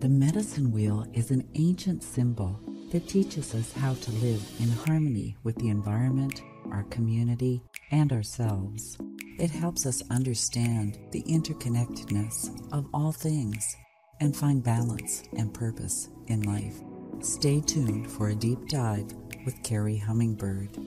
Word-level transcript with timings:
The 0.00 0.08
medicine 0.08 0.72
wheel 0.72 1.04
is 1.12 1.30
an 1.30 1.46
ancient 1.56 2.02
symbol 2.02 2.58
that 2.90 3.06
teaches 3.06 3.54
us 3.54 3.70
how 3.74 3.92
to 3.92 4.10
live 4.12 4.42
in 4.58 4.70
harmony 4.70 5.36
with 5.42 5.56
the 5.56 5.68
environment, 5.68 6.40
our 6.72 6.84
community, 6.84 7.60
and 7.90 8.10
ourselves. 8.10 8.96
It 9.38 9.50
helps 9.50 9.84
us 9.84 10.02
understand 10.10 10.98
the 11.12 11.22
interconnectedness 11.24 12.72
of 12.72 12.86
all 12.94 13.12
things 13.12 13.76
and 14.20 14.34
find 14.34 14.64
balance 14.64 15.22
and 15.36 15.52
purpose 15.52 16.08
in 16.28 16.44
life. 16.44 16.80
Stay 17.20 17.60
tuned 17.60 18.10
for 18.10 18.30
a 18.30 18.34
deep 18.34 18.68
dive 18.68 19.12
with 19.44 19.62
Kerri 19.62 20.00
Hummingbird. 20.00 20.78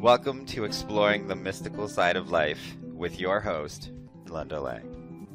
Welcome 0.00 0.46
to 0.46 0.64
Exploring 0.64 1.28
the 1.28 1.36
Mystical 1.36 1.86
Side 1.86 2.16
of 2.16 2.30
Life 2.30 2.74
with 2.94 3.20
your 3.20 3.38
host, 3.38 3.90
Linda 4.30 4.58
Lang. 4.58 5.26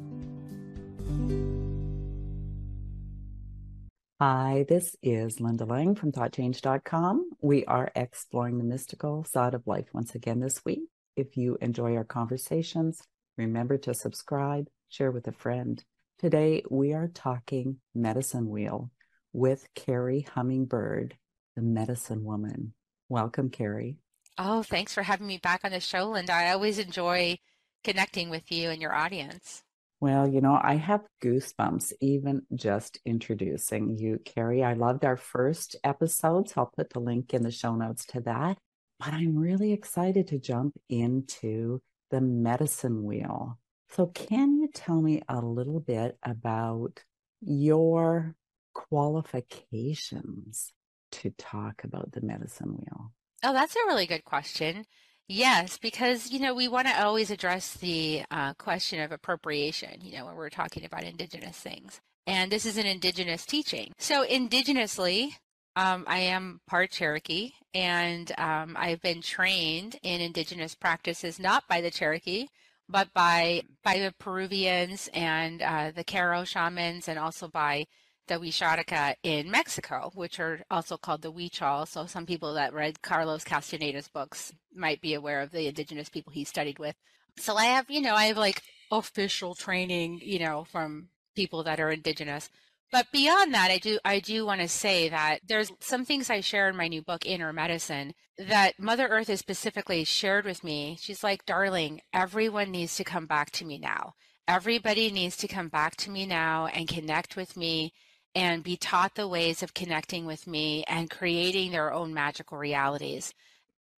Hi, 4.20 4.64
this 4.68 4.96
is 5.04 5.40
Linda 5.40 5.64
Lang 5.66 5.94
from 5.94 6.10
ThoughtChange.com. 6.10 7.30
We 7.40 7.64
are 7.66 7.92
exploring 7.94 8.58
the 8.58 8.64
mystical 8.64 9.22
side 9.22 9.54
of 9.54 9.68
life 9.68 9.86
once 9.92 10.16
again 10.16 10.40
this 10.40 10.64
week. 10.64 10.88
If 11.14 11.36
you 11.36 11.56
enjoy 11.60 11.94
our 11.94 12.02
conversations, 12.02 13.00
remember 13.38 13.78
to 13.78 13.94
subscribe, 13.94 14.66
share 14.88 15.12
with 15.12 15.28
a 15.28 15.32
friend. 15.32 15.84
Today, 16.18 16.64
we 16.68 16.92
are 16.92 17.06
talking 17.06 17.76
medicine 17.94 18.48
wheel 18.48 18.90
with 19.32 19.68
Kerri 19.76 20.26
Hummingbird, 20.30 21.16
the 21.54 21.62
medicine 21.62 22.24
woman. 22.24 22.74
Welcome, 23.08 23.50
Kerri. 23.50 23.98
Oh, 24.38 24.62
thanks 24.62 24.92
for 24.92 25.02
having 25.02 25.26
me 25.26 25.38
back 25.38 25.62
on 25.64 25.72
the 25.72 25.80
show, 25.80 26.10
Linda. 26.10 26.32
I 26.34 26.52
always 26.52 26.78
enjoy 26.78 27.38
connecting 27.84 28.28
with 28.28 28.52
you 28.52 28.68
and 28.70 28.82
your 28.82 28.94
audience. 28.94 29.62
Well, 29.98 30.28
you 30.28 30.42
know, 30.42 30.60
I 30.62 30.74
have 30.74 31.06
goosebumps 31.22 31.94
even 32.02 32.42
just 32.54 32.98
introducing 33.06 33.96
you, 33.96 34.18
Kerri. 34.18 34.62
I 34.62 34.74
loved 34.74 35.06
our 35.06 35.16
first 35.16 35.74
episodes. 35.82 36.52
I'll 36.54 36.70
put 36.76 36.90
the 36.90 37.00
link 37.00 37.32
in 37.32 37.42
the 37.42 37.50
show 37.50 37.74
notes 37.74 38.04
to 38.06 38.20
that. 38.22 38.58
But 38.98 39.14
I'm 39.14 39.36
really 39.36 39.72
excited 39.72 40.26
to 40.28 40.38
jump 40.38 40.74
into 40.90 41.80
the 42.10 42.20
medicine 42.20 43.04
wheel. 43.04 43.58
So, 43.88 44.06
can 44.08 44.60
you 44.60 44.68
tell 44.68 45.00
me 45.00 45.22
a 45.28 45.40
little 45.40 45.80
bit 45.80 46.18
about 46.22 47.02
your 47.40 48.34
qualifications 48.74 50.72
to 51.12 51.30
talk 51.38 51.84
about 51.84 52.12
the 52.12 52.20
medicine 52.20 52.76
wheel? 52.76 53.12
Oh, 53.46 53.52
that's 53.52 53.76
a 53.76 53.86
really 53.86 54.06
good 54.06 54.24
question. 54.24 54.86
Yes, 55.28 55.78
because, 55.78 56.32
you 56.32 56.40
know, 56.40 56.52
we 56.52 56.66
want 56.66 56.88
to 56.88 57.00
always 57.00 57.30
address 57.30 57.74
the 57.74 58.24
uh, 58.28 58.54
question 58.54 59.00
of 59.00 59.12
appropriation, 59.12 60.00
you 60.00 60.18
know, 60.18 60.26
when 60.26 60.34
we're 60.34 60.50
talking 60.50 60.84
about 60.84 61.04
indigenous 61.04 61.56
things. 61.56 62.00
And 62.26 62.50
this 62.50 62.66
is 62.66 62.76
an 62.76 62.86
indigenous 62.86 63.46
teaching. 63.46 63.92
So, 63.98 64.26
indigenously, 64.26 65.28
um, 65.76 66.02
I 66.08 66.18
am 66.18 66.60
part 66.66 66.90
Cherokee, 66.90 67.52
and 67.72 68.32
um, 68.36 68.76
I've 68.76 69.00
been 69.00 69.22
trained 69.22 69.96
in 70.02 70.20
indigenous 70.20 70.74
practices 70.74 71.38
not 71.38 71.68
by 71.68 71.80
the 71.80 71.92
Cherokee, 71.92 72.48
but 72.88 73.14
by 73.14 73.62
by 73.84 74.00
the 74.00 74.12
Peruvians 74.18 75.08
and 75.14 75.62
uh, 75.62 75.92
the 75.94 76.02
Q'ero 76.02 76.44
shamans, 76.44 77.06
and 77.06 77.16
also 77.16 77.46
by 77.46 77.86
the 78.26 78.34
Huixarika 78.34 79.14
in 79.22 79.50
Mexico, 79.50 80.10
which 80.14 80.40
are 80.40 80.62
also 80.70 80.96
called 80.96 81.22
the 81.22 81.32
Huichol. 81.32 81.86
So 81.88 82.06
some 82.06 82.26
people 82.26 82.54
that 82.54 82.74
read 82.74 83.02
Carlos 83.02 83.44
Castaneda's 83.44 84.08
books 84.08 84.52
might 84.74 85.00
be 85.00 85.14
aware 85.14 85.40
of 85.40 85.50
the 85.50 85.66
indigenous 85.66 86.08
people 86.08 86.32
he 86.32 86.44
studied 86.44 86.78
with. 86.78 86.96
So 87.38 87.56
I 87.56 87.66
have, 87.66 87.90
you 87.90 88.00
know, 88.00 88.14
I 88.14 88.26
have 88.26 88.36
like 88.38 88.62
official 88.90 89.54
training, 89.54 90.20
you 90.22 90.38
know, 90.38 90.64
from 90.64 91.08
people 91.34 91.62
that 91.64 91.80
are 91.80 91.90
indigenous. 91.90 92.50
But 92.92 93.10
beyond 93.12 93.52
that, 93.52 93.70
I 93.70 93.78
do 93.78 93.98
I 94.04 94.20
do 94.20 94.46
want 94.46 94.60
to 94.60 94.68
say 94.68 95.08
that 95.08 95.40
there's 95.46 95.72
some 95.80 96.04
things 96.04 96.30
I 96.30 96.40
share 96.40 96.68
in 96.68 96.76
my 96.76 96.88
new 96.88 97.02
book, 97.02 97.26
Inner 97.26 97.52
Medicine, 97.52 98.14
that 98.38 98.78
Mother 98.78 99.08
Earth 99.08 99.28
has 99.28 99.40
specifically 99.40 100.04
shared 100.04 100.44
with 100.44 100.62
me. 100.62 100.96
She's 101.00 101.24
like, 101.24 101.44
darling, 101.46 102.00
everyone 102.12 102.70
needs 102.70 102.96
to 102.96 103.04
come 103.04 103.26
back 103.26 103.50
to 103.52 103.64
me 103.64 103.78
now. 103.78 104.14
Everybody 104.46 105.10
needs 105.10 105.36
to 105.38 105.48
come 105.48 105.68
back 105.68 105.96
to 105.96 106.10
me 106.10 106.26
now 106.26 106.66
and 106.66 106.86
connect 106.86 107.34
with 107.34 107.56
me 107.56 107.92
and 108.36 108.62
be 108.62 108.76
taught 108.76 109.14
the 109.14 109.26
ways 109.26 109.62
of 109.62 109.72
connecting 109.72 110.26
with 110.26 110.46
me 110.46 110.84
and 110.86 111.08
creating 111.08 111.72
their 111.72 111.90
own 111.90 112.12
magical 112.12 112.58
realities. 112.58 113.32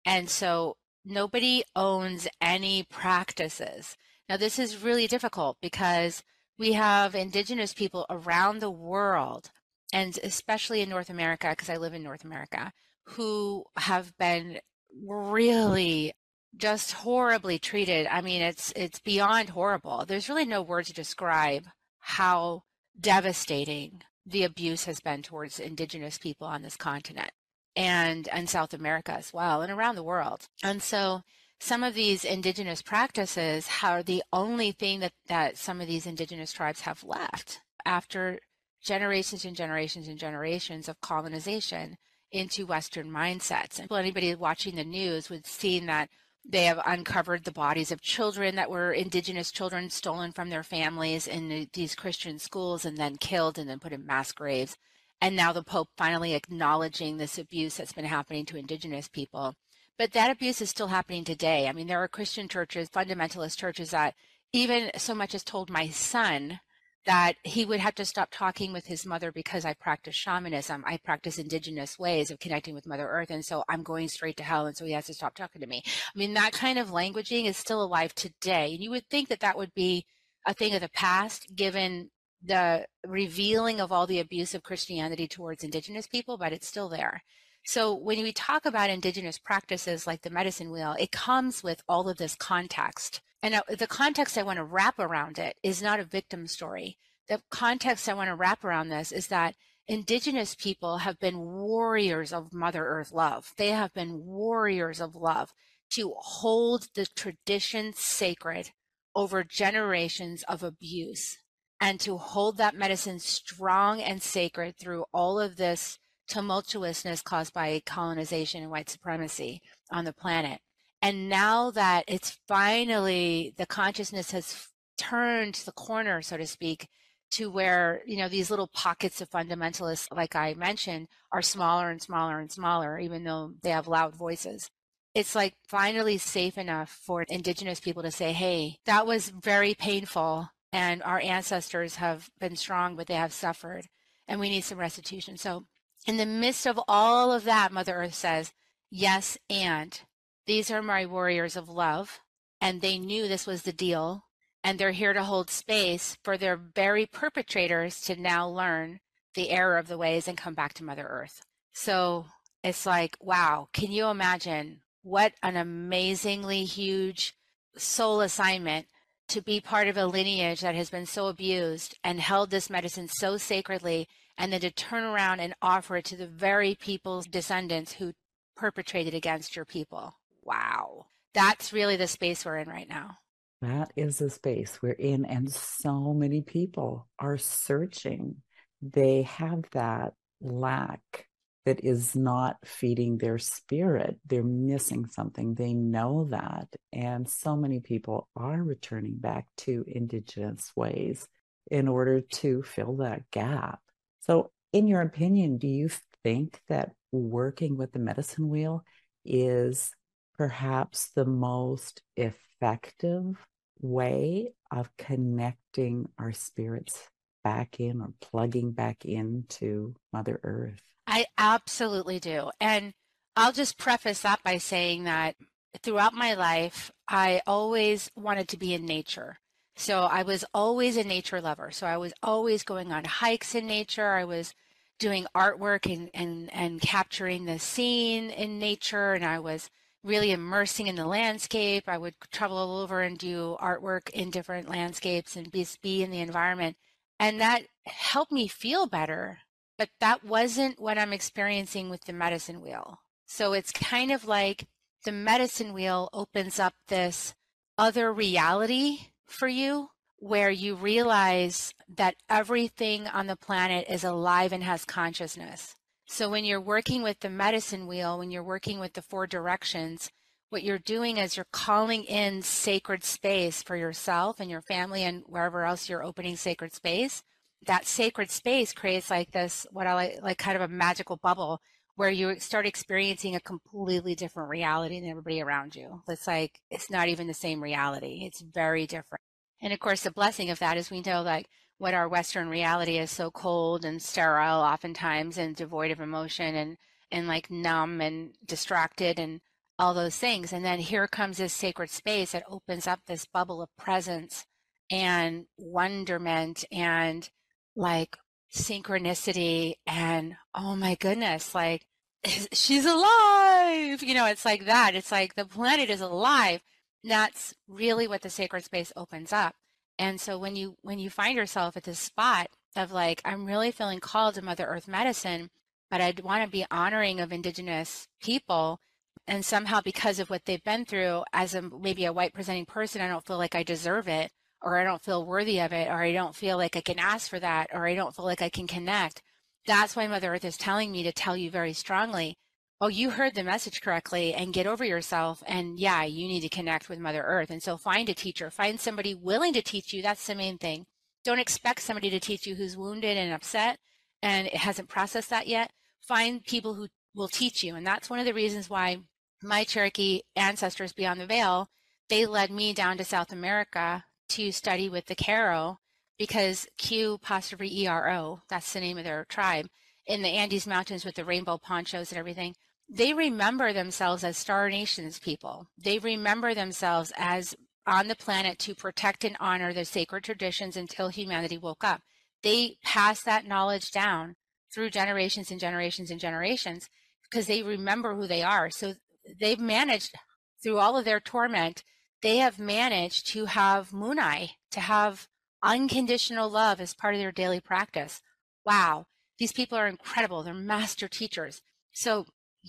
And 0.05 0.29
so 0.29 0.77
nobody 1.03 1.63
owns 1.75 2.27
any 2.39 2.83
practices. 2.83 3.97
Now, 4.29 4.37
this 4.37 4.59
is 4.59 4.83
really 4.83 5.07
difficult 5.07 5.57
because 5.59 6.21
we 6.59 6.73
have 6.73 7.15
indigenous 7.15 7.73
people 7.73 8.05
around 8.11 8.59
the 8.59 8.69
world, 8.69 9.49
and 9.91 10.19
especially 10.21 10.81
in 10.81 10.89
North 10.89 11.09
America, 11.09 11.49
because 11.49 11.69
I 11.69 11.77
live 11.77 11.95
in 11.95 12.03
North 12.03 12.23
America, 12.23 12.71
who 13.05 13.65
have 13.75 14.15
been 14.19 14.59
really 15.03 16.13
just 16.55 16.91
horribly 16.91 17.57
treated. 17.57 18.05
I 18.05 18.21
mean, 18.21 18.43
it's 18.43 18.71
it's 18.75 18.99
beyond 18.99 19.49
horrible. 19.49 20.05
There's 20.05 20.29
really 20.29 20.45
no 20.45 20.61
word 20.61 20.85
to 20.85 20.93
describe 20.93 21.65
how 21.99 22.63
devastating 22.99 24.03
the 24.27 24.43
abuse 24.43 24.85
has 24.85 24.99
been 24.99 25.21
towards 25.21 25.59
indigenous 25.59 26.17
people 26.17 26.45
on 26.47 26.61
this 26.61 26.75
continent 26.75 27.31
and 27.75 28.27
and 28.29 28.49
South 28.49 28.73
America 28.73 29.13
as 29.13 29.31
well 29.31 29.61
and 29.61 29.71
around 29.71 29.95
the 29.95 30.03
world. 30.03 30.47
And 30.61 30.81
so 30.83 31.21
some 31.59 31.83
of 31.83 31.93
these 31.93 32.23
indigenous 32.23 32.81
practices 32.81 33.67
are 33.81 34.03
the 34.03 34.23
only 34.31 34.71
thing 34.71 34.99
that, 34.99 35.13
that 35.27 35.57
some 35.57 35.81
of 35.81 35.87
these 35.87 36.05
indigenous 36.05 36.51
tribes 36.51 36.81
have 36.81 37.03
left 37.03 37.61
after 37.85 38.39
generations 38.81 39.43
and 39.43 39.55
generations 39.55 40.07
and 40.07 40.19
generations 40.19 40.87
of 40.87 41.01
colonization 41.01 41.97
into 42.31 42.67
Western 42.67 43.09
mindsets. 43.09 43.79
And 43.79 43.91
anybody 43.91 44.35
watching 44.35 44.75
the 44.75 44.83
news 44.83 45.29
would 45.29 45.47
see 45.47 45.79
that 45.79 46.09
they 46.49 46.63
have 46.65 46.79
uncovered 46.85 47.43
the 47.43 47.51
bodies 47.51 47.91
of 47.91 48.01
children 48.01 48.55
that 48.55 48.69
were 48.69 48.93
indigenous 48.93 49.51
children 49.51 49.89
stolen 49.89 50.31
from 50.31 50.49
their 50.49 50.63
families 50.63 51.27
in 51.27 51.67
these 51.73 51.95
Christian 51.95 52.39
schools 52.39 52.85
and 52.85 52.97
then 52.97 53.17
killed 53.17 53.57
and 53.57 53.69
then 53.69 53.79
put 53.79 53.91
in 53.91 54.05
mass 54.05 54.31
graves. 54.31 54.77
And 55.19 55.35
now 55.35 55.51
the 55.51 55.63
Pope 55.63 55.89
finally 55.97 56.33
acknowledging 56.33 57.17
this 57.17 57.37
abuse 57.37 57.75
that's 57.75 57.93
been 57.93 58.05
happening 58.05 58.45
to 58.45 58.57
indigenous 58.57 59.07
people. 59.07 59.55
But 59.97 60.13
that 60.13 60.31
abuse 60.31 60.61
is 60.61 60.69
still 60.69 60.87
happening 60.87 61.23
today. 61.23 61.67
I 61.67 61.73
mean, 61.73 61.87
there 61.87 62.01
are 62.01 62.07
Christian 62.07 62.47
churches, 62.47 62.89
fundamentalist 62.89 63.57
churches 63.57 63.89
that 63.89 64.13
even 64.53 64.91
so 64.95 65.15
much 65.15 65.35
as 65.35 65.43
told 65.43 65.69
my 65.69 65.89
son 65.89 66.59
that 67.07 67.35
he 67.43 67.63
would 67.63 67.79
have 67.79 67.95
to 67.95 68.05
stop 68.05 68.27
talking 68.31 68.73
with 68.73 68.85
his 68.85 69.05
mother 69.05 69.31
because 69.31 69.63
I 69.63 69.73
practice 69.73 70.13
shamanism. 70.13 70.83
I 70.85 70.97
practice 70.97 71.39
indigenous 71.39 71.97
ways 71.97 72.29
of 72.29 72.39
connecting 72.39 72.75
with 72.75 72.85
Mother 72.85 73.07
Earth. 73.07 73.29
And 73.29 73.45
so 73.45 73.63
I'm 73.69 73.81
going 73.81 74.09
straight 74.09 74.35
to 74.37 74.43
hell. 74.43 74.65
And 74.65 74.75
so 74.75 74.83
he 74.83 74.91
has 74.91 75.05
to 75.05 75.13
stop 75.13 75.33
talking 75.33 75.61
to 75.61 75.67
me. 75.67 75.81
I 75.85 76.17
mean, 76.19 76.33
that 76.33 76.51
kind 76.51 76.77
of 76.77 76.89
languaging 76.89 77.45
is 77.45 77.55
still 77.55 77.81
alive 77.81 78.13
today. 78.13 78.73
And 78.73 78.83
you 78.83 78.89
would 78.89 79.07
think 79.09 79.29
that 79.29 79.39
that 79.39 79.57
would 79.57 79.73
be 79.73 80.05
a 80.45 80.53
thing 80.53 80.75
of 80.75 80.81
the 80.81 80.89
past 80.89 81.55
given 81.55 82.09
the 82.43 82.85
revealing 83.05 83.79
of 83.79 83.93
all 83.93 84.05
the 84.05 84.19
abuse 84.19 84.53
of 84.53 84.63
Christianity 84.63 85.29
towards 85.29 85.63
indigenous 85.63 86.07
people, 86.07 86.37
but 86.37 86.51
it's 86.51 86.67
still 86.67 86.89
there. 86.89 87.23
So 87.65 87.95
when 87.95 88.21
we 88.21 88.33
talk 88.33 88.65
about 88.65 88.89
indigenous 88.89 89.39
practices 89.39 90.05
like 90.05 90.23
the 90.23 90.29
medicine 90.29 90.71
wheel, 90.71 90.95
it 90.99 91.11
comes 91.11 91.63
with 91.63 91.81
all 91.87 92.09
of 92.09 92.17
this 92.17 92.35
context 92.35 93.21
and 93.41 93.61
the 93.69 93.87
context 93.87 94.37
I 94.37 94.43
want 94.43 94.57
to 94.57 94.63
wrap 94.63 94.99
around 94.99 95.37
it 95.39 95.57
is 95.63 95.81
not 95.81 95.99
a 95.99 96.05
victim 96.05 96.47
story. 96.47 96.97
The 97.29 97.41
context 97.49 98.09
I 98.09 98.13
want 98.13 98.29
to 98.29 98.35
wrap 98.35 98.63
around 98.63 98.89
this 98.89 99.11
is 99.11 99.27
that 99.27 99.55
indigenous 99.87 100.55
people 100.55 100.99
have 100.99 101.19
been 101.19 101.39
warriors 101.39 102.33
of 102.33 102.53
Mother 102.53 102.85
Earth 102.85 103.11
love. 103.11 103.51
They 103.57 103.69
have 103.69 103.93
been 103.93 104.25
warriors 104.25 104.99
of 104.99 105.15
love 105.15 105.51
to 105.91 106.13
hold 106.17 106.87
the 106.95 107.05
tradition 107.05 107.93
sacred 107.95 108.71
over 109.15 109.43
generations 109.43 110.43
of 110.43 110.63
abuse 110.63 111.37
and 111.79 111.99
to 111.99 112.17
hold 112.17 112.57
that 112.57 112.75
medicine 112.75 113.19
strong 113.19 114.01
and 114.01 114.21
sacred 114.21 114.75
through 114.77 115.05
all 115.13 115.39
of 115.39 115.57
this 115.57 115.99
tumultuousness 116.29 117.23
caused 117.23 117.53
by 117.53 117.81
colonization 117.85 118.61
and 118.61 118.71
white 118.71 118.89
supremacy 118.89 119.61
on 119.91 120.05
the 120.05 120.13
planet. 120.13 120.59
And 121.01 121.29
now 121.29 121.71
that 121.71 122.05
it's 122.07 122.37
finally 122.47 123.53
the 123.57 123.65
consciousness 123.65 124.31
has 124.31 124.67
turned 124.97 125.55
the 125.55 125.71
corner, 125.71 126.21
so 126.21 126.37
to 126.37 126.47
speak, 126.47 126.87
to 127.31 127.49
where, 127.49 128.01
you 128.05 128.17
know, 128.17 128.29
these 128.29 128.49
little 128.49 128.67
pockets 128.67 129.21
of 129.21 129.29
fundamentalists, 129.29 130.07
like 130.15 130.35
I 130.35 130.53
mentioned, 130.53 131.07
are 131.31 131.41
smaller 131.41 131.89
and 131.89 132.01
smaller 132.01 132.39
and 132.39 132.51
smaller, 132.51 132.99
even 132.99 133.23
though 133.23 133.53
they 133.61 133.69
have 133.69 133.87
loud 133.87 134.15
voices. 134.15 134.69
It's 135.13 135.35
like 135.35 135.53
finally 135.67 136.17
safe 136.17 136.57
enough 136.57 136.89
for 136.89 137.23
indigenous 137.23 137.79
people 137.79 138.03
to 138.03 138.11
say, 138.11 138.33
hey, 138.33 138.77
that 138.85 139.07
was 139.07 139.29
very 139.29 139.73
painful. 139.73 140.49
And 140.71 141.01
our 141.03 141.19
ancestors 141.19 141.95
have 141.95 142.29
been 142.39 142.55
strong, 142.55 142.95
but 142.95 143.07
they 143.07 143.15
have 143.15 143.33
suffered. 143.33 143.87
And 144.27 144.39
we 144.39 144.49
need 144.49 144.63
some 144.63 144.77
restitution. 144.77 145.37
So, 145.37 145.65
in 146.05 146.17
the 146.17 146.25
midst 146.25 146.65
of 146.65 146.79
all 146.87 147.33
of 147.33 147.43
that, 147.45 147.71
Mother 147.71 147.95
Earth 147.95 148.13
says, 148.13 148.53
yes, 148.89 149.37
and 149.49 149.99
these 150.47 150.71
are 150.71 150.81
my 150.81 151.05
warriors 151.05 151.55
of 151.55 151.69
love. 151.69 152.19
And 152.59 152.81
they 152.81 152.97
knew 152.97 153.27
this 153.27 153.45
was 153.45 153.61
the 153.61 153.73
deal. 153.73 154.23
And 154.63 154.79
they're 154.79 154.91
here 154.91 155.13
to 155.13 155.23
hold 155.23 155.49
space 155.49 156.17
for 156.23 156.37
their 156.37 156.57
very 156.57 157.05
perpetrators 157.05 158.01
to 158.01 158.19
now 158.19 158.49
learn 158.49 158.99
the 159.35 159.51
error 159.51 159.77
of 159.77 159.87
the 159.87 159.97
ways 159.97 160.27
and 160.27 160.37
come 160.37 160.55
back 160.55 160.73
to 160.73 160.83
Mother 160.83 161.05
Earth. 161.07 161.41
So 161.73 162.25
it's 162.63 162.85
like, 162.85 163.15
wow, 163.21 163.67
can 163.71 163.91
you 163.91 164.07
imagine 164.07 164.81
what 165.03 165.33
an 165.43 165.55
amazingly 165.55 166.63
huge 166.63 167.35
soul 167.77 168.21
assignment 168.21 168.87
to 169.29 169.41
be 169.41 169.59
part 169.59 169.87
of 169.87 169.97
a 169.97 170.07
lineage 170.07 170.61
that 170.61 170.75
has 170.75 170.89
been 170.89 171.05
so 171.05 171.27
abused 171.27 171.95
and 172.03 172.19
held 172.19 172.49
this 172.49 172.69
medicine 172.69 173.07
so 173.07 173.37
sacredly 173.37 174.07
and 174.37 174.51
then 174.51 174.61
to 174.61 174.71
turn 174.71 175.03
around 175.03 175.39
and 175.39 175.53
offer 175.61 175.97
it 175.97 176.05
to 176.05 176.15
the 176.15 176.27
very 176.27 176.75
people's 176.75 177.27
descendants 177.27 177.93
who 177.93 178.13
perpetrated 178.55 179.13
against 179.13 179.55
your 179.55 179.65
people. 179.65 180.15
Wow. 180.47 181.07
That's 181.33 181.73
really 181.73 181.97
the 181.97 182.07
space 182.07 182.45
we're 182.45 182.57
in 182.57 182.69
right 182.69 182.89
now. 182.89 183.17
That 183.61 183.91
is 183.95 184.19
the 184.19 184.29
space 184.29 184.79
we're 184.81 184.91
in. 184.91 185.25
And 185.25 185.51
so 185.51 186.13
many 186.13 186.41
people 186.41 187.07
are 187.19 187.37
searching. 187.37 188.37
They 188.81 189.23
have 189.23 189.63
that 189.73 190.13
lack 190.41 191.27
that 191.65 191.83
is 191.83 192.15
not 192.15 192.55
feeding 192.63 193.17
their 193.17 193.37
spirit. 193.37 194.17
They're 194.25 194.41
missing 194.41 195.05
something. 195.07 195.53
They 195.53 195.73
know 195.73 196.27
that. 196.31 196.69
And 196.93 197.29
so 197.29 197.57
many 197.57 197.81
people 197.81 198.29
are 198.35 198.63
returning 198.63 199.17
back 199.17 199.47
to 199.57 199.83
Indigenous 199.85 200.71
ways 200.75 201.27
in 201.69 201.89
order 201.89 202.21
to 202.21 202.63
fill 202.63 202.97
that 202.97 203.29
gap. 203.31 203.79
So, 204.21 204.51
in 204.71 204.87
your 204.87 205.01
opinion, 205.01 205.57
do 205.57 205.67
you 205.67 205.89
think 206.23 206.61
that 206.69 206.91
working 207.11 207.75
with 207.75 207.91
the 207.91 207.99
medicine 207.99 208.47
wheel 208.47 208.83
is 209.25 209.91
perhaps 210.37 211.09
the 211.15 211.25
most 211.25 212.01
effective 212.15 213.35
way 213.81 214.53
of 214.71 214.95
connecting 214.97 216.09
our 216.17 216.33
spirits 216.33 217.09
back 217.43 217.79
in 217.79 218.01
or 218.01 218.13
plugging 218.21 218.71
back 218.71 219.05
into 219.05 219.95
Mother 220.11 220.39
Earth? 220.43 220.81
I 221.05 221.25
absolutely 221.37 222.19
do. 222.19 222.51
And 222.59 222.93
I'll 223.35 223.51
just 223.51 223.77
preface 223.77 224.21
that 224.21 224.43
by 224.43 224.57
saying 224.57 225.05
that 225.05 225.35
throughout 225.81 226.13
my 226.13 226.33
life, 226.33 226.91
I 227.07 227.41
always 227.47 228.11
wanted 228.15 228.47
to 228.49 228.57
be 228.57 228.73
in 228.73 228.85
nature. 228.85 229.37
So 229.75 230.01
I 230.01 230.23
was 230.23 230.43
always 230.53 230.97
a 230.97 231.03
nature 231.03 231.39
lover. 231.39 231.71
So 231.71 231.85
I 231.85 231.97
was 231.97 232.13
always 232.23 232.63
going 232.63 232.91
on 232.91 233.05
hikes 233.05 233.53
in 233.53 233.67
nature. 233.67 234.13
I 234.13 234.25
was 234.25 234.53
doing 234.97 235.27
artwork 235.35 235.91
and, 235.91 236.09
and, 236.13 236.51
and 236.51 236.81
capturing 236.81 237.45
the 237.45 237.59
scene 237.59 238.31
in 238.31 238.57
nature. 238.57 239.13
And 239.13 239.23
I 239.23 239.39
was 239.39 239.69
really 240.07 240.31
immersing 240.31 240.87
in 240.87 240.95
the 240.95 241.05
landscape. 241.05 241.83
I 241.87 241.97
would 241.97 242.15
travel 242.31 242.57
all 242.57 242.79
over 242.79 243.01
and 243.01 243.17
do 243.17 243.57
artwork 243.61 244.09
in 244.09 244.31
different 244.31 244.69
landscapes 244.69 245.35
and 245.35 245.51
be, 245.51 245.67
be 245.81 246.03
in 246.03 246.11
the 246.11 246.21
environment. 246.21 246.77
And 247.19 247.41
that 247.41 247.63
helped 247.85 248.31
me 248.31 248.47
feel 248.47 248.87
better 248.87 249.39
but 249.77 249.89
that 249.99 250.23
wasn't 250.23 250.79
what 250.79 250.97
I'm 250.97 251.13
experiencing 251.13 251.89
with 251.89 252.05
the 252.05 252.13
medicine 252.13 252.61
wheel. 252.61 252.99
So 253.25 253.53
it's 253.53 253.71
kind 253.71 254.11
of 254.11 254.25
like 254.25 254.67
the 255.05 255.11
medicine 255.11 255.73
wheel 255.73 256.09
opens 256.13 256.59
up 256.59 256.73
this 256.87 257.35
other 257.77 258.11
reality 258.11 259.11
for 259.27 259.47
you 259.47 259.89
where 260.17 260.49
you 260.49 260.75
realize 260.75 261.75
that 261.95 262.15
everything 262.27 263.07
on 263.07 263.27
the 263.27 263.35
planet 263.35 263.85
is 263.87 264.03
alive 264.03 264.51
and 264.51 264.63
has 264.63 264.83
consciousness. 264.83 265.75
So 266.07 266.29
when 266.29 266.45
you're 266.45 266.61
working 266.61 267.03
with 267.03 267.19
the 267.19 267.29
medicine 267.29 267.85
wheel, 267.87 268.17
when 268.17 268.31
you're 268.31 268.43
working 268.43 268.79
with 268.79 268.93
the 268.93 269.01
four 269.01 269.27
directions, 269.27 270.09
what 270.49 270.63
you're 270.63 270.79
doing 270.79 271.17
is 271.17 271.35
you're 271.35 271.47
calling 271.51 272.05
in 272.05 272.41
sacred 272.41 273.03
space 273.03 273.61
for 273.61 273.75
yourself 273.75 274.39
and 274.39 274.49
your 274.49 274.61
family 274.61 275.03
and 275.03 275.23
wherever 275.27 275.65
else 275.65 275.89
you're 275.89 276.03
opening 276.03 276.37
sacred 276.37 276.73
space 276.73 277.21
that 277.65 277.85
sacred 277.85 278.29
space 278.29 278.73
creates 278.73 279.09
like 279.09 279.31
this 279.31 279.65
what 279.71 279.87
I 279.87 279.93
like 279.93 280.19
like 280.21 280.37
kind 280.37 280.55
of 280.55 280.61
a 280.61 280.73
magical 280.73 281.17
bubble 281.17 281.61
where 281.95 282.09
you 282.09 282.39
start 282.39 282.67
experiencing 282.67 283.35
a 283.35 283.39
completely 283.39 284.13
different 284.13 284.49
reality 284.49 284.99
than 284.99 285.09
everybody 285.09 285.41
around 285.41 285.75
you. 285.75 286.03
It's 286.07 286.27
like 286.27 286.59
it's 286.69 286.91
not 286.91 287.07
even 287.07 287.27
the 287.27 287.33
same 287.33 287.61
reality. 287.61 288.21
It's 288.23 288.41
very 288.41 288.85
different. 288.85 289.21
And 289.61 289.73
of 289.73 289.79
course 289.79 290.03
the 290.03 290.11
blessing 290.11 290.49
of 290.49 290.59
that 290.59 290.77
is 290.77 290.91
we 290.91 291.01
know 291.01 291.21
like 291.21 291.47
what 291.77 291.93
our 291.93 292.07
Western 292.07 292.49
reality 292.49 292.97
is 292.97 293.11
so 293.11 293.29
cold 293.31 293.85
and 293.85 294.01
sterile 294.01 294.61
oftentimes 294.61 295.37
and 295.37 295.55
devoid 295.55 295.91
of 295.91 295.99
emotion 295.99 296.55
and 296.55 296.77
and 297.11 297.27
like 297.27 297.49
numb 297.49 298.01
and 298.01 298.35
distracted 298.45 299.19
and 299.19 299.39
all 299.79 299.93
those 299.93 300.15
things. 300.15 300.51
And 300.51 300.65
then 300.65 300.79
here 300.79 301.07
comes 301.07 301.37
this 301.37 301.53
sacred 301.53 301.89
space 301.89 302.31
that 302.31 302.43
opens 302.49 302.87
up 302.87 303.01
this 303.05 303.25
bubble 303.25 303.61
of 303.61 303.75
presence 303.77 304.45
and 304.91 305.45
wonderment 305.57 306.65
and 306.71 307.29
like 307.75 308.17
synchronicity 308.53 309.75
and 309.85 310.35
oh 310.55 310.75
my 310.75 310.95
goodness, 310.95 311.53
like 311.53 311.85
she's 312.51 312.85
alive. 312.85 314.03
You 314.03 314.13
know, 314.13 314.25
it's 314.25 314.45
like 314.45 314.65
that. 314.65 314.95
It's 314.95 315.11
like 315.11 315.35
the 315.35 315.45
planet 315.45 315.89
is 315.89 316.01
alive. 316.01 316.61
That's 317.03 317.53
really 317.67 318.07
what 318.07 318.21
the 318.21 318.29
sacred 318.29 318.63
space 318.63 318.91
opens 318.95 319.31
up. 319.31 319.55
And 319.99 320.19
so 320.21 320.37
when 320.37 320.55
you 320.55 320.75
when 320.81 320.99
you 320.99 321.09
find 321.09 321.35
yourself 321.35 321.75
at 321.77 321.83
this 321.83 321.99
spot 321.99 322.47
of 322.75 322.91
like 322.91 323.21
I'm 323.25 323.45
really 323.45 323.71
feeling 323.71 323.99
called 323.99 324.35
to 324.35 324.41
Mother 324.41 324.65
Earth 324.65 324.87
medicine, 324.87 325.49
but 325.89 326.01
I'd 326.01 326.19
want 326.21 326.43
to 326.43 326.49
be 326.49 326.65
honoring 326.69 327.19
of 327.19 327.31
indigenous 327.31 328.07
people 328.21 328.79
and 329.27 329.43
somehow 329.43 329.81
because 329.81 330.19
of 330.19 330.29
what 330.29 330.45
they've 330.45 330.63
been 330.63 330.85
through 330.85 331.23
as 331.33 331.53
a 331.55 331.61
maybe 331.61 332.05
a 332.05 332.13
white 332.13 332.33
presenting 332.33 332.65
person, 332.65 333.01
I 333.01 333.07
don't 333.07 333.25
feel 333.25 333.37
like 333.37 333.55
I 333.55 333.63
deserve 333.63 334.07
it 334.07 334.31
or 334.61 334.77
I 334.77 334.83
don't 334.83 335.03
feel 335.03 335.25
worthy 335.25 335.59
of 335.59 335.71
it, 335.71 335.87
or 335.87 336.01
I 336.01 336.11
don't 336.11 336.35
feel 336.35 336.57
like 336.57 336.75
I 336.75 336.81
can 336.81 336.99
ask 336.99 337.29
for 337.29 337.39
that, 337.39 337.69
or 337.73 337.87
I 337.87 337.95
don't 337.95 338.15
feel 338.15 338.25
like 338.25 338.41
I 338.41 338.49
can 338.49 338.67
connect. 338.67 339.21
That's 339.65 339.95
why 339.95 340.07
Mother 340.07 340.33
Earth 340.33 340.45
is 340.45 340.57
telling 340.57 340.91
me 340.91 341.03
to 341.03 341.11
tell 341.11 341.37
you 341.37 341.51
very 341.51 341.73
strongly, 341.73 342.37
oh, 342.79 342.87
you 342.87 343.09
heard 343.11 343.33
the 343.33 343.43
message 343.43 343.81
correctly 343.81 344.33
and 344.33 344.53
get 344.53 344.67
over 344.67 344.85
yourself. 344.85 345.43
And 345.47 345.79
yeah, 345.79 346.03
you 346.03 346.27
need 346.27 346.41
to 346.41 346.49
connect 346.49 346.89
with 346.89 346.99
Mother 346.99 347.23
Earth. 347.23 347.49
And 347.49 347.61
so 347.61 347.77
find 347.77 348.07
a 348.07 348.13
teacher, 348.13 348.51
find 348.51 348.79
somebody 348.79 349.15
willing 349.15 349.53
to 349.53 349.61
teach 349.61 349.93
you. 349.93 350.01
That's 350.01 350.25
the 350.27 350.35
main 350.35 350.57
thing. 350.57 350.85
Don't 351.23 351.39
expect 351.39 351.81
somebody 351.81 352.09
to 352.11 352.19
teach 352.19 352.45
you 352.45 352.55
who's 352.55 352.77
wounded 352.77 353.17
and 353.17 353.33
upset 353.33 353.79
and 354.21 354.47
hasn't 354.49 354.89
processed 354.89 355.29
that 355.29 355.47
yet. 355.47 355.71
Find 356.01 356.43
people 356.43 356.75
who 356.75 356.87
will 357.15 357.27
teach 357.27 357.63
you. 357.63 357.75
And 357.75 357.85
that's 357.85 358.09
one 358.09 358.19
of 358.19 358.25
the 358.25 358.33
reasons 358.33 358.69
why 358.69 358.97
my 359.41 359.63
Cherokee 359.63 360.21
ancestors 360.35 360.93
beyond 360.93 361.19
the 361.19 361.25
veil, 361.25 361.69
they 362.09 362.25
led 362.25 362.51
me 362.51 362.73
down 362.73 362.97
to 362.97 363.03
South 363.03 363.31
America 363.31 364.05
to 364.29 364.51
study 364.51 364.87
with 364.87 365.07
the 365.07 365.15
Q'ero 365.15 365.77
because 366.17 366.67
Q 366.77 367.13
apostrophe 367.13 367.85
ERO, 367.85 368.41
that's 368.49 368.73
the 368.73 368.79
name 368.79 368.97
of 368.97 369.03
their 369.03 369.25
tribe, 369.25 369.67
in 370.05 370.21
the 370.21 370.29
Andes 370.29 370.65
Mountains 370.65 371.05
with 371.05 371.15
the 371.15 371.25
rainbow 371.25 371.57
ponchos 371.57 372.11
and 372.11 372.17
everything, 372.17 372.55
they 372.89 373.13
remember 373.13 373.73
themselves 373.73 374.23
as 374.23 374.37
Star 374.37 374.69
Nations 374.69 375.19
people. 375.19 375.67
They 375.77 375.99
remember 375.99 376.53
themselves 376.53 377.11
as 377.17 377.55
on 377.85 378.07
the 378.07 378.15
planet 378.15 378.59
to 378.59 378.75
protect 378.75 379.23
and 379.23 379.37
honor 379.39 379.73
the 379.73 379.85
sacred 379.85 380.23
traditions 380.23 380.75
until 380.75 381.09
humanity 381.09 381.57
woke 381.57 381.83
up. 381.83 382.01
They 382.43 382.77
pass 382.83 383.21
that 383.23 383.45
knowledge 383.45 383.91
down 383.91 384.35
through 384.73 384.89
generations 384.89 385.51
and 385.51 385.59
generations 385.59 386.11
and 386.11 386.19
generations 386.19 386.89
because 387.23 387.47
they 387.47 387.63
remember 387.63 388.15
who 388.15 388.27
they 388.27 388.43
are. 388.43 388.69
So 388.69 388.95
they've 389.39 389.59
managed 389.59 390.15
through 390.61 390.79
all 390.79 390.97
of 390.97 391.05
their 391.05 391.19
torment 391.19 391.83
they 392.21 392.37
have 392.37 392.59
managed 392.59 393.27
to 393.33 393.45
have 393.45 393.91
Munay, 393.91 394.51
to 394.71 394.79
have 394.79 395.27
unconditional 395.61 396.49
love 396.49 396.81
as 396.81 396.93
part 396.93 397.13
of 397.13 397.19
their 397.19 397.31
daily 397.31 397.59
practice. 397.59 398.21
Wow, 398.65 399.05
these 399.37 399.51
people 399.51 399.77
are 399.77 399.87
incredible. 399.87 400.43
They're 400.43 400.53
master 400.53 401.07
teachers. 401.07 401.61
So 401.91 402.25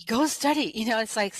go 0.07 0.25
study. 0.27 0.71
You 0.75 0.85
know, 0.85 0.99
it's 0.99 1.15
like 1.15 1.35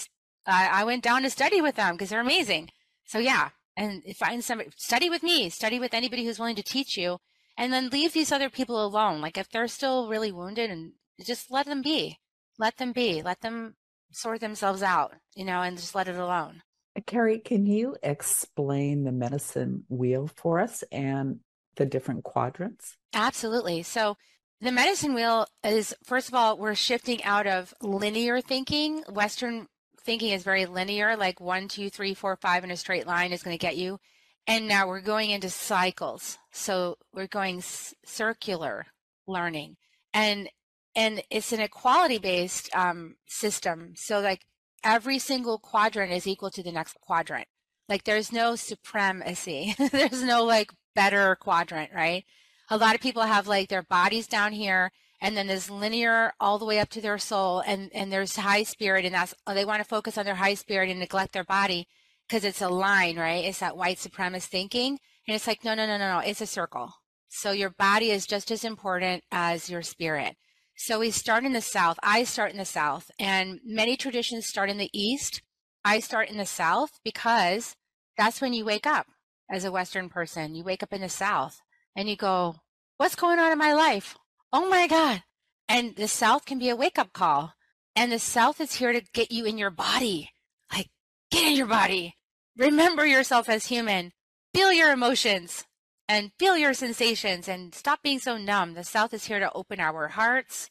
I, 0.46 0.82
I 0.82 0.84
went 0.84 1.04
down 1.04 1.24
to 1.24 1.30
study 1.30 1.62
with 1.62 1.76
them 1.76 1.96
because 1.96 2.10
they're 2.10 2.22
amazing. 2.22 2.70
So 3.06 3.20
yeah, 3.20 3.50
and 3.76 4.04
find 4.18 4.44
somebody, 4.44 4.70
study 4.76 5.10
with 5.10 5.24
me, 5.24 5.50
study 5.50 5.80
with 5.80 5.94
anybody 5.94 6.26
who's 6.26 6.40
willing 6.40 6.56
to 6.56 6.64
teach 6.64 6.98
you, 6.98 7.18
and 7.58 7.72
then 7.74 7.90
leave 7.90 8.14
these 8.14 8.32
other 8.32 8.50
people 8.50 8.84
alone. 8.84 9.22
Like 9.22 9.38
if 9.38 9.50
they're 9.50 9.68
still 9.68 10.08
really 10.08 10.32
wounded, 10.32 10.70
and 10.70 10.94
just 11.26 11.52
let 11.52 11.66
them 11.66 11.82
be, 11.82 12.18
let 12.58 12.78
them 12.78 12.92
be, 12.92 13.22
let 13.22 13.42
them 13.42 13.76
sort 14.12 14.42
themselves 14.42 14.82
out, 14.84 15.14
you 15.36 15.46
know, 15.46 15.62
and 15.62 15.78
just 15.78 15.96
let 15.96 16.08
it 16.08 16.16
alone. 16.16 16.62
Uh, 16.98 17.02
Kerri, 17.02 17.44
can 17.44 17.66
you 17.66 17.96
explain 18.04 19.04
the 19.04 19.12
medicine 19.12 19.84
wheel 19.90 20.30
for 20.36 20.60
us 20.60 20.84
and 20.92 21.40
the 21.76 21.86
different 21.86 22.24
quadrants? 22.24 22.98
Absolutely. 23.14 23.84
So, 23.84 24.18
the 24.62 24.72
medicine 24.72 25.14
wheel 25.14 25.48
is, 25.64 25.96
first 26.04 26.28
of 26.28 26.34
all, 26.34 26.58
we're 26.58 26.76
shifting 26.76 27.24
out 27.24 27.48
of 27.48 27.74
linear 27.82 28.42
thinking. 28.42 29.04
Western 29.10 29.68
thinking 30.02 30.32
is 30.32 30.44
very 30.44 30.66
linear, 30.66 31.16
like 31.16 31.40
one, 31.40 31.68
two, 31.68 31.90
three, 31.90 32.14
four, 32.14 32.36
five 32.36 32.64
in 32.64 32.72
a 32.72 32.78
straight 32.78 33.08
line 33.08 33.32
is 33.32 33.44
going 33.44 33.58
to 33.58 33.62
get 33.62 33.78
you. 33.78 34.00
And 34.48 34.68
now 34.68 34.88
we're 34.88 35.02
going 35.02 35.30
into 35.30 35.50
cycles. 35.50 36.38
So 36.52 36.98
we're 37.14 37.28
going 37.28 37.62
circular 37.62 38.88
learning. 39.28 39.78
And 40.14 40.50
and 40.96 41.22
it's 41.30 41.54
an 41.54 41.60
equality 41.60 42.18
based 42.18 42.70
um, 42.76 43.16
system. 43.28 43.94
So 43.96 44.20
like 44.20 44.46
every 44.84 45.20
single 45.20 45.60
quadrant 45.60 46.12
is 46.12 46.28
equal 46.28 46.50
to 46.52 46.64
the 46.64 46.72
next 46.72 47.00
quadrant. 47.00 47.48
Like 47.88 48.04
there's 48.04 48.32
no 48.32 48.56
supremacy. 48.56 49.76
there's 49.92 50.24
no 50.24 50.44
like 50.44 50.72
better 50.96 51.36
quadrant, 51.36 51.92
right? 51.94 52.26
A 52.70 52.78
lot 52.78 52.96
of 52.96 53.02
people 53.02 53.24
have 53.24 53.48
like 53.48 53.70
their 53.70 53.84
bodies 53.84 54.28
down 54.28 54.54
here 54.54 54.92
and 55.22 55.36
then 55.36 55.48
there's 55.48 55.70
linear 55.70 56.34
all 56.40 56.58
the 56.60 56.66
way 56.66 56.80
up 56.80 56.90
to 56.90 57.02
their 57.02 57.18
soul 57.18 57.62
and 57.66 57.90
and 57.94 58.12
there's 58.12 58.36
high 58.36 58.64
spirit 58.64 59.06
and 59.06 59.14
that's 59.14 59.34
they 59.48 59.66
want 59.66 59.82
to 59.82 59.88
focus 59.88 60.18
on 60.18 60.26
their 60.26 60.36
high 60.36 60.54
spirit 60.54 60.90
and 60.90 61.00
neglect 61.00 61.34
their 61.34 61.44
body 61.44 61.88
because 62.28 62.44
it's 62.44 62.62
a 62.62 62.70
line, 62.70 63.18
right? 63.18 63.44
It's 63.44 63.60
that 63.60 63.76
white 63.76 63.98
supremacist 63.98 64.46
thinking. 64.46 65.00
And 65.28 65.36
it's 65.36 65.48
like, 65.48 65.64
no, 65.64 65.74
no, 65.74 65.88
no, 65.88 65.98
no, 65.98 66.14
no, 66.14 66.20
it's 66.20 66.42
a 66.42 66.46
circle. 66.46 66.94
So 67.28 67.52
your 67.52 67.72
body 67.72 68.12
is 68.12 68.26
just 68.26 68.52
as 68.52 68.64
important 68.64 69.24
as 69.32 69.70
your 69.70 69.82
spirit. 69.82 70.36
So 70.76 71.00
we 71.00 71.12
start 71.12 71.44
in 71.44 71.54
the 71.54 71.62
South. 71.62 71.98
I 72.02 72.24
start 72.24 72.52
in 72.52 72.58
the 72.58 72.66
South, 72.66 73.12
and 73.20 73.60
many 73.66 73.98
traditions 73.98 74.48
start 74.48 74.70
in 74.70 74.78
the 74.78 74.90
East. 74.94 75.42
I 75.84 76.00
start 76.00 76.30
in 76.30 76.38
the 76.38 76.46
South 76.46 77.00
because 77.04 77.76
that's 78.18 78.42
when 78.42 78.54
you 78.54 78.64
wake 78.64 78.88
up 78.88 79.08
as 79.52 79.66
a 79.66 79.72
Western 79.72 80.10
person. 80.10 80.56
You 80.56 80.64
wake 80.64 80.82
up 80.82 80.94
in 80.94 81.02
the 81.02 81.10
South 81.10 81.62
and 81.96 82.10
you 82.10 82.16
go, 82.16 82.56
What's 82.98 83.16
going 83.16 83.40
on 83.40 83.52
in 83.52 83.58
my 83.58 83.74
life? 83.74 84.18
Oh 84.52 84.70
my 84.70 84.88
God. 84.88 85.24
And 85.70 85.96
the 85.96 86.08
South 86.08 86.46
can 86.46 86.60
be 86.60 86.70
a 86.70 86.76
wake 86.76 87.00
up 87.00 87.14
call. 87.14 87.54
And 87.96 88.12
the 88.12 88.20
South 88.20 88.60
is 88.60 88.76
here 88.76 88.92
to 88.92 89.02
get 89.14 89.32
you 89.32 89.46
in 89.46 89.58
your 89.58 89.70
body. 89.70 90.32
Like, 90.72 90.90
get 91.32 91.48
in 91.48 91.56
your 91.56 91.68
body. 91.68 92.16
Remember 92.58 93.06
yourself 93.06 93.48
as 93.48 93.68
human. 93.68 94.12
Feel 94.54 94.74
your 94.74 94.92
emotions 94.92 95.66
and 96.10 96.32
feel 96.40 96.58
your 96.58 96.74
sensations 96.74 97.48
and 97.48 97.74
stop 97.74 98.02
being 98.02 98.20
so 98.20 98.38
numb. 98.38 98.74
The 98.74 98.84
South 98.84 99.14
is 99.14 99.26
here 99.26 99.40
to 99.40 99.54
open 99.54 99.80
our 99.80 100.10
hearts, 100.10 100.68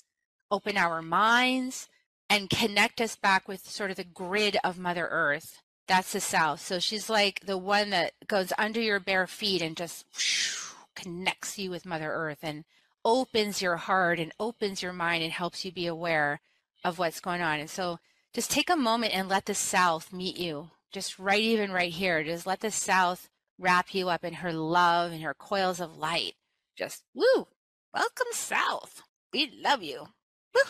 open 0.50 0.76
our 0.76 1.00
minds, 1.00 1.88
and 2.28 2.50
connect 2.50 3.00
us 3.00 3.16
back 3.16 3.48
with 3.48 3.66
sort 3.66 3.90
of 3.90 3.96
the 3.96 4.04
grid 4.04 4.58
of 4.64 4.78
Mother 4.78 5.08
Earth. 5.10 5.62
That's 5.86 6.12
the 6.12 6.20
South. 6.20 6.60
So 6.60 6.78
she's 6.80 7.08
like 7.08 7.40
the 7.46 7.56
one 7.56 7.90
that 7.90 8.12
goes 8.26 8.52
under 8.58 8.80
your 8.80 9.00
bare 9.00 9.26
feet 9.26 9.62
and 9.62 9.76
just 9.76 10.04
whoosh, 10.12 10.67
connects 10.98 11.58
you 11.58 11.70
with 11.70 11.86
Mother 11.86 12.10
Earth 12.12 12.38
and 12.42 12.64
opens 13.04 13.62
your 13.62 13.76
heart 13.76 14.18
and 14.18 14.32
opens 14.40 14.82
your 14.82 14.92
mind 14.92 15.22
and 15.22 15.32
helps 15.32 15.64
you 15.64 15.70
be 15.70 15.86
aware 15.86 16.40
of 16.84 16.98
what's 16.98 17.20
going 17.20 17.40
on. 17.40 17.60
And 17.60 17.70
so 17.70 17.98
just 18.32 18.50
take 18.50 18.68
a 18.68 18.76
moment 18.76 19.14
and 19.14 19.28
let 19.28 19.46
the 19.46 19.54
South 19.54 20.12
meet 20.12 20.36
you. 20.36 20.70
Just 20.92 21.18
right 21.18 21.40
even 21.40 21.70
right 21.70 21.92
here. 21.92 22.24
Just 22.24 22.46
let 22.46 22.60
the 22.60 22.70
South 22.70 23.28
wrap 23.58 23.94
you 23.94 24.08
up 24.08 24.24
in 24.24 24.34
her 24.34 24.52
love 24.52 25.12
and 25.12 25.22
her 25.22 25.34
coils 25.34 25.80
of 25.80 25.96
light. 25.96 26.34
Just 26.76 27.04
woo, 27.14 27.46
welcome 27.94 28.26
South. 28.32 29.02
We 29.32 29.52
love 29.62 29.82
you. 29.82 30.08
Woo. 30.54 30.60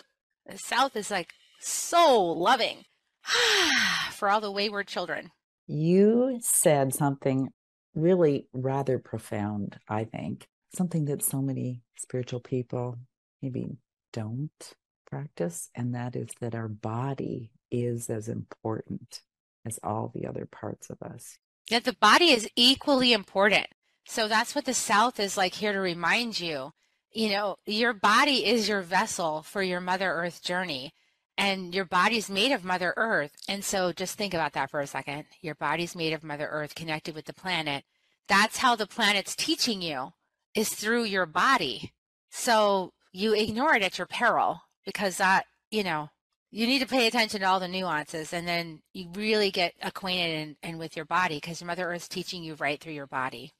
The 0.46 0.58
South 0.58 0.96
is 0.96 1.10
like 1.10 1.32
so 1.60 2.22
loving 2.22 2.84
for 4.12 4.28
all 4.28 4.40
the 4.40 4.52
wayward 4.52 4.88
children. 4.88 5.30
You 5.66 6.38
said 6.40 6.94
something 6.94 7.50
really 7.98 8.46
rather 8.52 8.98
profound, 8.98 9.78
I 9.88 10.04
think, 10.04 10.46
something 10.74 11.06
that 11.06 11.22
so 11.22 11.42
many 11.42 11.82
spiritual 11.96 12.40
people 12.40 12.96
maybe 13.42 13.76
don't 14.12 14.74
practice, 15.06 15.70
and 15.74 15.94
that 15.94 16.16
is 16.16 16.28
that 16.40 16.54
our 16.54 16.68
body 16.68 17.50
is 17.70 18.08
as 18.10 18.28
important 18.28 19.22
as 19.66 19.78
all 19.82 20.12
the 20.14 20.26
other 20.26 20.46
parts 20.46 20.90
of 20.90 21.02
us. 21.02 21.38
Yeah, 21.70 21.80
the 21.80 21.96
body 22.00 22.30
is 22.30 22.48
equally 22.56 23.12
important. 23.12 23.66
So 24.06 24.26
that's 24.26 24.54
what 24.54 24.64
the 24.64 24.74
South 24.74 25.20
is 25.20 25.36
like 25.36 25.54
here 25.54 25.72
to 25.72 25.80
remind 25.80 26.40
you. 26.40 26.72
You 27.12 27.30
know, 27.30 27.56
your 27.66 27.92
body 27.92 28.46
is 28.46 28.68
your 28.68 28.80
vessel 28.80 29.42
for 29.42 29.62
your 29.62 29.80
Mother 29.80 30.10
Earth 30.10 30.42
journey, 30.42 30.94
and 31.38 31.72
your 31.72 31.84
body's 31.84 32.28
made 32.28 32.50
of 32.50 32.64
Mother 32.64 32.92
Earth. 32.96 33.30
And 33.48 33.64
so 33.64 33.92
just 33.92 34.18
think 34.18 34.34
about 34.34 34.52
that 34.54 34.70
for 34.70 34.80
a 34.80 34.86
second. 34.86 35.24
Your 35.40 35.54
body's 35.54 35.94
made 35.94 36.12
of 36.12 36.24
Mother 36.24 36.48
Earth 36.50 36.74
connected 36.74 37.14
with 37.14 37.26
the 37.26 37.32
planet. 37.32 37.84
That's 38.26 38.58
how 38.58 38.74
the 38.74 38.88
planet's 38.88 39.36
teaching 39.36 39.80
you 39.80 40.12
is 40.54 40.70
through 40.70 41.04
your 41.04 41.26
body. 41.26 41.92
So 42.30 42.92
you 43.12 43.34
ignore 43.34 43.76
it 43.76 43.84
at 43.84 43.96
your 43.96 44.08
peril 44.08 44.62
because 44.84 45.16
that, 45.18 45.46
you 45.70 45.84
know, 45.84 46.10
you 46.50 46.66
need 46.66 46.80
to 46.80 46.86
pay 46.86 47.06
attention 47.06 47.40
to 47.40 47.46
all 47.46 47.60
the 47.60 47.68
nuances 47.68 48.32
and 48.32 48.48
then 48.48 48.80
you 48.92 49.08
really 49.14 49.50
get 49.50 49.74
acquainted 49.80 50.40
and, 50.40 50.56
and 50.62 50.78
with 50.78 50.96
your 50.96 51.04
body 51.04 51.36
because 51.36 51.62
Mother 51.62 51.88
Earth's 51.88 52.08
teaching 52.08 52.42
you 52.42 52.54
right 52.56 52.80
through 52.80 52.94
your 52.94 53.06
body. 53.06 53.52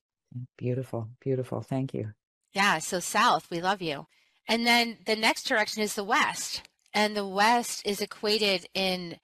Beautiful, 0.57 1.09
beautiful. 1.21 1.61
Thank 1.61 1.95
you. 1.95 2.13
Yeah, 2.53 2.79
so 2.79 2.99
south, 2.99 3.51
we 3.51 3.61
love 3.61 3.81
you. 3.81 4.07
And 4.49 4.67
then 4.67 4.99
the 5.07 5.17
next 5.17 5.45
direction 5.45 5.83
is 5.83 5.95
the 5.95 6.05
west. 6.05 6.68
And 6.95 7.17
the 7.17 7.27
west 7.27 7.83
is 7.85 8.01
equated 8.01 8.67
in, 8.75 9.19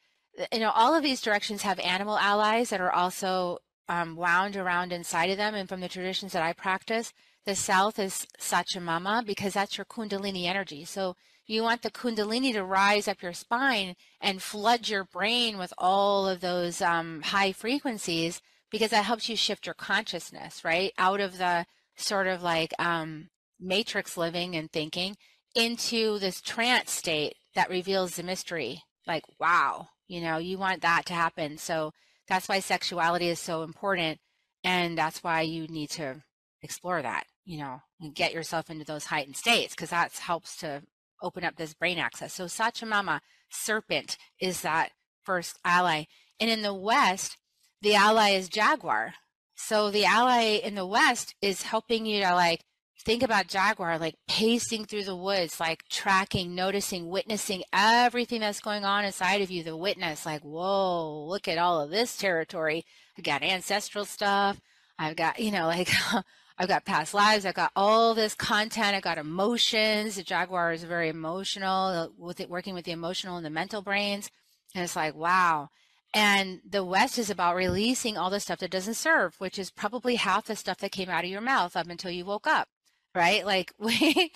you 0.52 0.61
know, 0.61 0.71
all 0.71 0.94
of 0.94 1.02
these 1.02 1.21
directions 1.21 1.62
have 1.62 1.78
animal 1.80 2.18
allies 2.18 2.71
that 2.71 2.80
are 2.80 2.92
also 2.92 3.59
um, 3.88 4.16
wound 4.16 4.56
around 4.56 4.92
inside 4.92 5.30
of 5.30 5.37
them. 5.37 5.54
And 5.54 5.68
from 5.68 5.80
the 5.80 5.88
traditions 5.88 6.33
that 6.33 6.42
I 6.42 6.52
practice, 6.52 7.12
the 7.47 7.54
south 7.54 7.99
is 7.99 8.26
Sachamama 8.38 9.25
because 9.25 9.54
that's 9.54 9.76
your 9.76 9.85
Kundalini 9.85 10.44
energy. 10.44 10.85
So 10.85 11.16
you 11.47 11.62
want 11.62 11.83
the 11.83 11.90
Kundalini 11.90 12.52
to 12.54 12.64
rise 12.64 13.06
up 13.06 13.23
your 13.23 13.35
spine 13.35 13.97
and 14.21 14.42
flood 14.42 14.88
your 14.88 15.04
brain 15.04 15.59
with 15.59 15.73
all 15.76 16.26
of 16.26 16.40
those 16.40 16.80
um, 16.80 17.21
high 17.23 17.52
frequencies 17.52 18.40
because 18.71 18.90
that 18.90 19.04
helps 19.04 19.28
you 19.28 19.37
shift 19.37 19.66
your 19.66 19.75
consciousness, 19.75 20.64
right? 20.64 20.92
Out 20.97 21.21
of 21.21 21.38
the 21.38 21.66
sort 21.97 22.26
of 22.26 22.42
like 22.42 22.73
um, 22.78 23.28
matrix 23.61 24.16
living 24.16 24.56
and 24.56 24.71
thinking 24.73 25.16
into 25.54 26.18
this 26.18 26.40
trance 26.40 26.90
state 26.90 27.37
that 27.54 27.70
reveals 27.70 28.16
the 28.16 28.23
mystery. 28.23 28.82
Like, 29.06 29.25
wow, 29.38 29.88
you 30.08 30.20
know, 30.20 30.38
you 30.38 30.58
want 30.58 30.82
that 30.82 31.06
to 31.06 31.14
happen. 31.14 31.58
So 31.58 31.92
that's 32.28 32.49
why 32.49 32.61
sexuality 32.61 33.28
is 33.28 33.38
so 33.38 33.62
important. 33.62 34.18
And 34.62 34.96
that's 34.96 35.23
why 35.23 35.42
you 35.42 35.66
need 35.66 35.90
to 35.90 36.23
explore 36.62 37.02
that, 37.02 37.26
you 37.44 37.58
know, 37.58 37.82
and 38.00 38.14
get 38.14 38.32
yourself 38.32 38.70
into 38.70 38.84
those 38.84 39.06
heightened 39.06 39.37
states 39.37 39.75
because 39.75 39.90
that 39.90 40.12
helps 40.12 40.56
to 40.58 40.82
open 41.23 41.44
up 41.44 41.56
this 41.56 41.75
brain 41.75 41.99
access. 41.99 42.32
So 42.32 42.44
Sachamama, 42.46 43.20
serpent, 43.50 44.16
is 44.40 44.62
that 44.62 44.90
first 45.23 45.58
ally. 45.64 46.04
And 46.40 46.50
in 46.50 46.62
the 46.62 46.75
West, 46.75 47.37
the 47.82 47.94
ally 47.94 48.30
is 48.30 48.49
jaguar. 48.49 49.14
So 49.54 49.90
the 49.90 50.04
ally 50.04 50.61
in 50.62 50.75
the 50.75 50.87
West 50.87 51.34
is 51.40 51.62
helping 51.62 52.06
you 52.06 52.23
to 52.23 52.34
like 52.34 52.64
think 53.04 53.23
about 53.23 53.49
jaguar, 53.49 53.99
like 53.99 54.16
pacing 54.28 54.87
through 54.87 55.04
the 55.04 55.16
woods, 55.16 55.61
like 55.61 55.84
tracking, 55.88 56.54
noticing, 56.54 57.08
witnessing 57.08 57.62
everything 57.73 58.40
that's 58.40 58.61
going 58.61 58.84
on 58.84 59.04
inside 59.04 59.42
of 59.42 59.50
you. 59.50 59.62
The 59.62 59.76
witness, 59.76 60.25
like, 60.26 60.42
whoa, 60.42 61.26
look 61.26 61.49
at 61.49 61.58
all 61.58 61.80
of 61.80 61.90
this 61.90 62.16
territory. 62.16 62.84
I've 63.16 63.25
got 63.25 63.42
ancestral 63.42 64.04
stuff. 64.04 64.61
I've 64.99 65.16
got, 65.16 65.38
you 65.38 65.50
know, 65.50 65.66
like 65.66 65.90
I've 66.58 66.68
got 66.68 66.84
past 66.84 67.14
lives. 67.14 67.44
I've 67.44 67.54
got 67.54 67.73
all 67.75 68.14
this 68.14 68.34
content. 68.34 68.94
I've 68.94 69.02
got 69.02 69.18
emotions. 69.18 70.16
The 70.16 70.23
Jaguar 70.23 70.73
is 70.73 70.84
very 70.84 71.08
emotional 71.08 71.87
uh, 71.87 72.08
with 72.16 72.40
it 72.40 72.49
working 72.49 72.75
with 72.75 72.84
the 72.84 72.92
emotional 72.92 73.37
and 73.37 73.44
the 73.44 73.50
mental 73.50 73.82
brains. 73.82 74.30
And 74.75 74.84
it's 74.84 74.96
like, 74.96 75.14
wow. 75.14 75.70
And 76.14 76.61
the 76.68 76.84
West 76.84 77.18
is 77.18 77.28
about 77.28 77.56
releasing 77.56 78.16
all 78.16 78.30
the 78.30 78.38
stuff 78.38 78.61
that 78.61 78.70
doesn't 78.70 78.94
serve, 78.94 79.34
which 79.40 79.58
is 79.58 79.73
probably 79.73 80.14
half 80.14 80.44
the 80.44 80.54
stuff 80.54 80.78
that 80.78 80.92
came 80.92 81.11
out 81.11 81.25
of 81.25 81.30
your 81.30 81.40
mouth 81.40 81.76
up 81.76 81.88
until 81.88 82.12
you 82.12 82.25
woke 82.25 82.46
up, 82.46 82.68
right? 83.14 83.44
Like 83.44 83.73
we. 83.78 84.33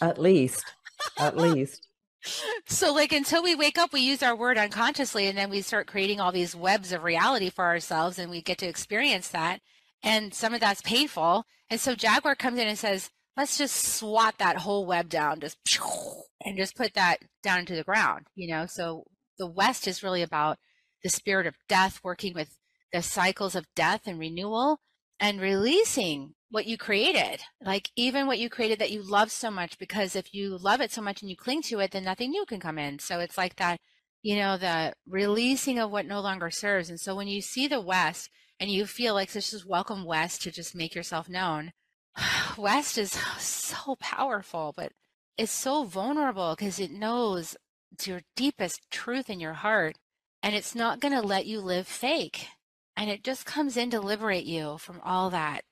at 0.00 0.18
least, 0.18 0.64
at 1.18 1.36
least. 1.36 1.86
So, 2.66 2.92
like, 2.92 3.12
until 3.12 3.42
we 3.42 3.54
wake 3.54 3.78
up, 3.78 3.94
we 3.94 4.02
use 4.02 4.22
our 4.22 4.36
word 4.36 4.58
unconsciously, 4.58 5.26
and 5.26 5.38
then 5.38 5.48
we 5.48 5.62
start 5.62 5.86
creating 5.86 6.20
all 6.20 6.32
these 6.32 6.54
webs 6.54 6.92
of 6.92 7.02
reality 7.02 7.48
for 7.48 7.64
ourselves, 7.64 8.18
and 8.18 8.30
we 8.30 8.42
get 8.42 8.58
to 8.58 8.66
experience 8.66 9.28
that 9.28 9.60
and 10.02 10.32
some 10.34 10.54
of 10.54 10.60
that's 10.60 10.82
painful. 10.82 11.44
And 11.68 11.80
so 11.80 11.94
Jaguar 11.94 12.34
comes 12.34 12.58
in 12.58 12.68
and 12.68 12.78
says, 12.78 13.10
let's 13.36 13.58
just 13.58 13.76
swat 13.76 14.38
that 14.38 14.58
whole 14.58 14.86
web 14.86 15.08
down, 15.08 15.40
just 15.40 15.58
and 16.44 16.56
just 16.56 16.76
put 16.76 16.94
that 16.94 17.18
down 17.42 17.60
into 17.60 17.76
the 17.76 17.84
ground, 17.84 18.26
you 18.34 18.52
know? 18.52 18.66
So 18.66 19.04
the 19.38 19.46
West 19.46 19.86
is 19.86 20.02
really 20.02 20.22
about 20.22 20.58
the 21.02 21.08
spirit 21.08 21.46
of 21.46 21.54
death, 21.68 22.00
working 22.02 22.34
with 22.34 22.56
the 22.92 23.02
cycles 23.02 23.54
of 23.54 23.66
death 23.76 24.02
and 24.06 24.18
renewal 24.18 24.80
and 25.18 25.40
releasing 25.40 26.34
what 26.50 26.66
you 26.66 26.76
created, 26.76 27.40
like 27.64 27.90
even 27.96 28.26
what 28.26 28.38
you 28.38 28.50
created 28.50 28.78
that 28.80 28.90
you 28.90 29.02
love 29.02 29.30
so 29.30 29.50
much, 29.50 29.78
because 29.78 30.16
if 30.16 30.34
you 30.34 30.58
love 30.58 30.80
it 30.80 30.92
so 30.92 31.00
much 31.00 31.22
and 31.22 31.30
you 31.30 31.36
cling 31.36 31.62
to 31.62 31.78
it, 31.80 31.92
then 31.92 32.04
nothing 32.04 32.30
new 32.30 32.44
can 32.44 32.60
come 32.60 32.78
in. 32.78 32.98
So 32.98 33.20
it's 33.20 33.38
like 33.38 33.56
that, 33.56 33.78
you 34.22 34.36
know, 34.36 34.56
the 34.56 34.92
releasing 35.06 35.78
of 35.78 35.90
what 35.90 36.06
no 36.06 36.20
longer 36.20 36.50
serves. 36.50 36.90
And 36.90 37.00
so 37.00 37.14
when 37.14 37.28
you 37.28 37.40
see 37.40 37.68
the 37.68 37.80
West, 37.80 38.30
and 38.60 38.70
you 38.70 38.84
feel 38.84 39.14
like 39.14 39.32
this 39.32 39.54
is 39.54 39.64
welcome 39.64 40.04
west 40.04 40.42
to 40.42 40.52
just 40.52 40.74
make 40.74 40.94
yourself 40.94 41.28
known 41.28 41.72
west 42.58 42.98
is 42.98 43.12
so 43.38 43.96
powerful 43.98 44.72
but 44.76 44.92
it's 45.38 45.50
so 45.50 45.84
vulnerable 45.84 46.54
because 46.54 46.78
it 46.78 46.92
knows 46.92 47.56
it's 47.90 48.06
your 48.06 48.20
deepest 48.36 48.82
truth 48.90 49.30
in 49.30 49.40
your 49.40 49.54
heart 49.54 49.96
and 50.42 50.54
it's 50.54 50.74
not 50.74 51.00
going 51.00 51.14
to 51.14 51.26
let 51.26 51.46
you 51.46 51.60
live 51.60 51.88
fake 51.88 52.48
and 52.96 53.10
it 53.10 53.24
just 53.24 53.46
comes 53.46 53.76
in 53.76 53.90
to 53.90 54.00
liberate 54.00 54.44
you 54.44 54.76
from 54.78 55.00
all 55.02 55.30
that 55.30 55.62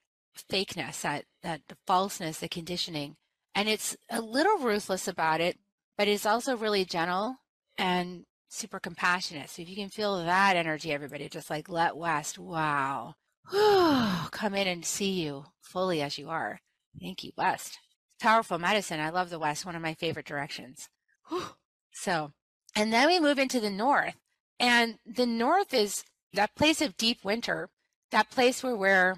fakeness 0.50 1.02
that 1.02 1.24
that 1.42 1.62
falseness 1.86 2.38
the 2.38 2.48
conditioning 2.48 3.16
and 3.54 3.68
it's 3.68 3.96
a 4.10 4.20
little 4.20 4.58
ruthless 4.58 5.08
about 5.08 5.40
it 5.40 5.58
but 5.96 6.08
it's 6.08 6.26
also 6.26 6.56
really 6.56 6.84
gentle 6.84 7.36
and 7.76 8.24
super 8.48 8.80
compassionate. 8.80 9.50
So 9.50 9.62
if 9.62 9.68
you 9.68 9.76
can 9.76 9.90
feel 9.90 10.24
that 10.24 10.56
energy, 10.56 10.92
everybody, 10.92 11.28
just 11.28 11.50
like 11.50 11.68
let 11.68 11.96
West, 11.96 12.38
wow, 12.38 13.14
come 14.30 14.54
in 14.54 14.66
and 14.66 14.84
see 14.84 15.10
you 15.10 15.44
fully 15.60 16.02
as 16.02 16.18
you 16.18 16.28
are. 16.28 16.60
Thank 17.00 17.22
you, 17.22 17.32
West. 17.36 17.78
Powerful 18.20 18.58
medicine. 18.58 19.00
I 19.00 19.10
love 19.10 19.30
the 19.30 19.38
West, 19.38 19.64
one 19.64 19.76
of 19.76 19.82
my 19.82 19.94
favorite 19.94 20.26
directions. 20.26 20.88
So, 21.92 22.32
and 22.74 22.92
then 22.92 23.08
we 23.08 23.20
move 23.20 23.38
into 23.38 23.60
the 23.60 23.70
North. 23.70 24.14
And 24.60 24.98
the 25.04 25.26
North 25.26 25.74
is 25.74 26.04
that 26.32 26.54
place 26.56 26.80
of 26.80 26.96
deep 26.96 27.24
winter, 27.24 27.70
that 28.10 28.30
place 28.30 28.62
where 28.62 28.76
we're 28.76 29.16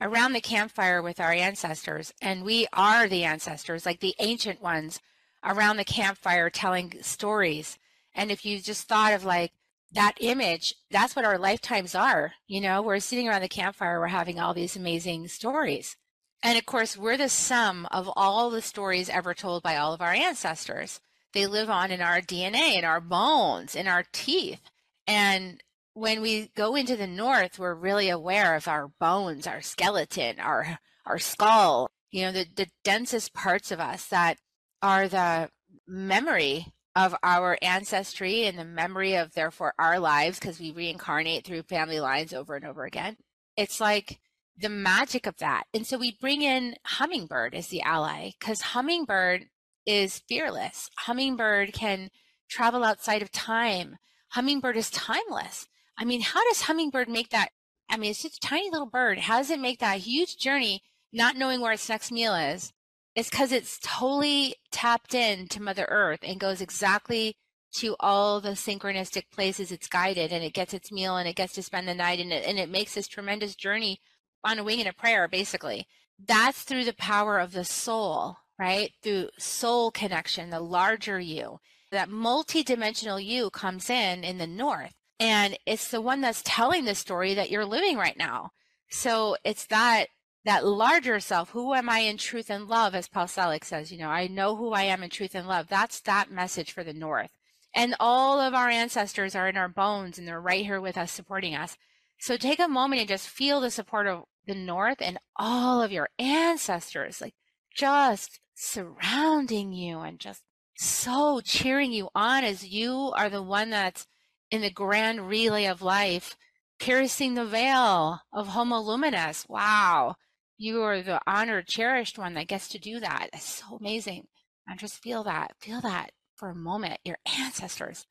around 0.00 0.32
the 0.32 0.40
campfire 0.40 1.02
with 1.02 1.20
our 1.20 1.32
ancestors, 1.32 2.12
and 2.22 2.44
we 2.44 2.66
are 2.72 3.08
the 3.08 3.24
ancestors, 3.24 3.84
like 3.84 4.00
the 4.00 4.14
ancient 4.18 4.62
ones 4.62 5.00
around 5.44 5.76
the 5.76 5.84
campfire 5.84 6.50
telling 6.50 6.94
stories. 7.02 7.78
And 8.14 8.30
if 8.30 8.44
you 8.44 8.60
just 8.60 8.88
thought 8.88 9.12
of 9.12 9.24
like 9.24 9.52
that 9.92 10.14
image, 10.20 10.74
that's 10.90 11.16
what 11.16 11.24
our 11.24 11.38
lifetimes 11.38 11.94
are. 11.94 12.32
You 12.46 12.60
know, 12.60 12.82
we're 12.82 13.00
sitting 13.00 13.28
around 13.28 13.42
the 13.42 13.48
campfire, 13.48 14.00
we're 14.00 14.08
having 14.08 14.38
all 14.38 14.54
these 14.54 14.76
amazing 14.76 15.28
stories. 15.28 15.96
And 16.42 16.56
of 16.56 16.64
course, 16.64 16.96
we're 16.96 17.18
the 17.18 17.28
sum 17.28 17.86
of 17.90 18.10
all 18.16 18.50
the 18.50 18.62
stories 18.62 19.10
ever 19.10 19.34
told 19.34 19.62
by 19.62 19.76
all 19.76 19.92
of 19.92 20.00
our 20.00 20.12
ancestors. 20.12 21.00
They 21.32 21.46
live 21.46 21.68
on 21.68 21.90
in 21.90 22.00
our 22.00 22.20
DNA, 22.20 22.76
in 22.78 22.84
our 22.84 23.00
bones, 23.00 23.76
in 23.76 23.86
our 23.86 24.04
teeth. 24.12 24.62
And 25.06 25.62
when 26.00 26.22
we 26.22 26.50
go 26.56 26.76
into 26.76 26.96
the 26.96 27.06
north, 27.06 27.58
we're 27.58 27.74
really 27.74 28.08
aware 28.08 28.56
of 28.56 28.66
our 28.66 28.88
bones, 28.98 29.46
our 29.46 29.60
skeleton, 29.60 30.40
our 30.40 30.78
our 31.04 31.18
skull, 31.18 31.90
you 32.10 32.22
know, 32.22 32.32
the, 32.32 32.46
the 32.56 32.68
densest 32.84 33.34
parts 33.34 33.70
of 33.70 33.80
us 33.80 34.06
that 34.06 34.38
are 34.80 35.08
the 35.08 35.50
memory 35.86 36.66
of 36.96 37.14
our 37.22 37.58
ancestry 37.60 38.46
and 38.46 38.58
the 38.58 38.64
memory 38.64 39.14
of 39.14 39.34
therefore 39.34 39.74
our 39.78 39.98
lives 39.98 40.38
because 40.38 40.58
we 40.58 40.70
reincarnate 40.70 41.44
through 41.44 41.62
family 41.62 42.00
lines 42.00 42.32
over 42.32 42.56
and 42.56 42.64
over 42.64 42.84
again. 42.84 43.16
It's 43.58 43.78
like 43.78 44.20
the 44.56 44.70
magic 44.70 45.26
of 45.26 45.36
that. 45.38 45.64
And 45.74 45.86
so 45.86 45.98
we 45.98 46.16
bring 46.18 46.40
in 46.40 46.76
Hummingbird 46.86 47.54
as 47.54 47.68
the 47.68 47.82
ally 47.82 48.30
because 48.40 48.62
Hummingbird 48.62 49.46
is 49.84 50.22
fearless. 50.26 50.88
Hummingbird 51.00 51.74
can 51.74 52.08
travel 52.48 52.84
outside 52.84 53.20
of 53.20 53.30
time. 53.30 53.96
Hummingbird 54.30 54.78
is 54.78 54.90
timeless. 54.90 55.66
I 56.00 56.04
mean, 56.04 56.22
how 56.22 56.42
does 56.48 56.62
Hummingbird 56.62 57.08
make 57.08 57.28
that? 57.28 57.50
I 57.88 57.96
mean, 57.96 58.10
it's 58.10 58.22
just 58.22 58.38
a 58.38 58.48
tiny 58.48 58.70
little 58.70 58.86
bird. 58.86 59.18
How 59.18 59.38
does 59.38 59.50
it 59.50 59.60
make 59.60 59.78
that 59.80 59.98
huge 59.98 60.38
journey 60.38 60.82
not 61.12 61.36
knowing 61.36 61.60
where 61.60 61.72
its 61.72 61.88
next 61.88 62.10
meal 62.10 62.34
is 62.34 62.72
it's 63.14 63.30
because 63.30 63.52
it's 63.52 63.78
totally 63.82 64.54
tapped 64.70 65.14
in 65.14 65.48
to 65.48 65.62
Mother 65.62 65.86
Earth 65.88 66.20
and 66.22 66.38
goes 66.38 66.60
exactly 66.60 67.36
to 67.72 67.96
all 68.00 68.40
the 68.40 68.50
synchronistic 68.50 69.24
places 69.32 69.70
it's 69.72 69.88
guided 69.88 70.32
and 70.32 70.44
it 70.44 70.54
gets 70.54 70.74
its 70.74 70.92
meal 70.92 71.16
and 71.16 71.28
it 71.28 71.36
gets 71.36 71.52
to 71.54 71.62
spend 71.62 71.88
the 71.88 71.94
night 71.94 72.20
and 72.20 72.32
it, 72.32 72.44
and 72.46 72.58
it 72.58 72.68
makes 72.68 72.94
this 72.94 73.08
tremendous 73.08 73.54
journey 73.54 74.00
on 74.44 74.58
a 74.58 74.64
wing 74.64 74.80
and 74.80 74.88
a 74.88 74.92
prayer, 74.92 75.28
basically. 75.28 75.86
That's 76.18 76.62
through 76.62 76.84
the 76.84 76.94
power 76.94 77.38
of 77.38 77.52
the 77.52 77.64
soul, 77.64 78.38
right? 78.58 78.92
Through 79.02 79.30
soul 79.38 79.90
connection, 79.90 80.50
the 80.50 80.60
larger 80.60 81.18
you. 81.18 81.60
That 81.92 82.08
multidimensional 82.08 83.24
you 83.24 83.50
comes 83.50 83.90
in 83.90 84.22
in 84.22 84.38
the 84.38 84.46
north 84.46 84.94
and 85.20 85.58
it's 85.66 85.90
the 85.90 86.00
one 86.00 86.22
that's 86.22 86.42
telling 86.44 86.86
the 86.86 86.94
story 86.94 87.34
that 87.34 87.50
you're 87.50 87.66
living 87.66 87.98
right 87.98 88.16
now. 88.16 88.52
So 88.88 89.36
it's 89.44 89.66
that 89.66 90.06
that 90.46 90.66
larger 90.66 91.20
self, 91.20 91.50
who 91.50 91.74
am 91.74 91.90
I 91.90 91.98
in 91.98 92.16
truth 92.16 92.48
and 92.48 92.66
love, 92.66 92.94
as 92.94 93.08
Paul 93.08 93.28
Selig 93.28 93.62
says, 93.62 93.92
you 93.92 93.98
know, 93.98 94.08
I 94.08 94.26
know 94.26 94.56
who 94.56 94.72
I 94.72 94.84
am 94.84 95.02
in 95.02 95.10
truth 95.10 95.34
and 95.34 95.46
love. 95.46 95.68
That's 95.68 96.00
that 96.00 96.30
message 96.30 96.72
for 96.72 96.82
the 96.82 96.94
North. 96.94 97.30
And 97.74 97.94
all 98.00 98.40
of 98.40 98.54
our 98.54 98.70
ancestors 98.70 99.34
are 99.34 99.48
in 99.48 99.58
our 99.58 99.68
bones 99.68 100.18
and 100.18 100.26
they're 100.26 100.40
right 100.40 100.64
here 100.64 100.80
with 100.80 100.96
us, 100.96 101.12
supporting 101.12 101.54
us. 101.54 101.76
So 102.18 102.38
take 102.38 102.58
a 102.58 102.68
moment 102.68 103.00
and 103.00 103.08
just 103.08 103.28
feel 103.28 103.60
the 103.60 103.70
support 103.70 104.06
of 104.06 104.24
the 104.46 104.54
North 104.54 105.02
and 105.02 105.18
all 105.36 105.82
of 105.82 105.92
your 105.92 106.08
ancestors, 106.18 107.20
like 107.20 107.34
just 107.74 108.40
surrounding 108.54 109.72
you 109.74 110.00
and 110.00 110.18
just 110.18 110.42
so 110.76 111.42
cheering 111.44 111.92
you 111.92 112.08
on 112.14 112.44
as 112.44 112.66
you 112.66 113.12
are 113.14 113.28
the 113.28 113.42
one 113.42 113.68
that's 113.68 114.06
in 114.50 114.60
the 114.62 114.70
grand 114.70 115.28
relay 115.28 115.66
of 115.66 115.82
life, 115.82 116.36
piercing 116.78 117.34
the 117.34 117.46
veil 117.46 118.20
of 118.32 118.48
Homo 118.48 118.78
Luminous. 118.80 119.46
Wow 119.48 120.16
you 120.60 120.82
are 120.82 121.00
the 121.00 121.18
honored, 121.26 121.66
cherished 121.66 122.18
one 122.18 122.34
that 122.34 122.46
gets 122.46 122.68
to 122.68 122.78
do 122.78 123.00
that. 123.00 123.30
It's 123.32 123.62
so 123.66 123.76
amazing. 123.76 124.26
And 124.68 124.78
just 124.78 125.02
feel 125.02 125.24
that, 125.24 125.52
feel 125.58 125.80
that 125.80 126.12
for 126.36 126.50
a 126.50 126.54
moment. 126.54 127.00
Your 127.02 127.16
ancestors 127.38 128.06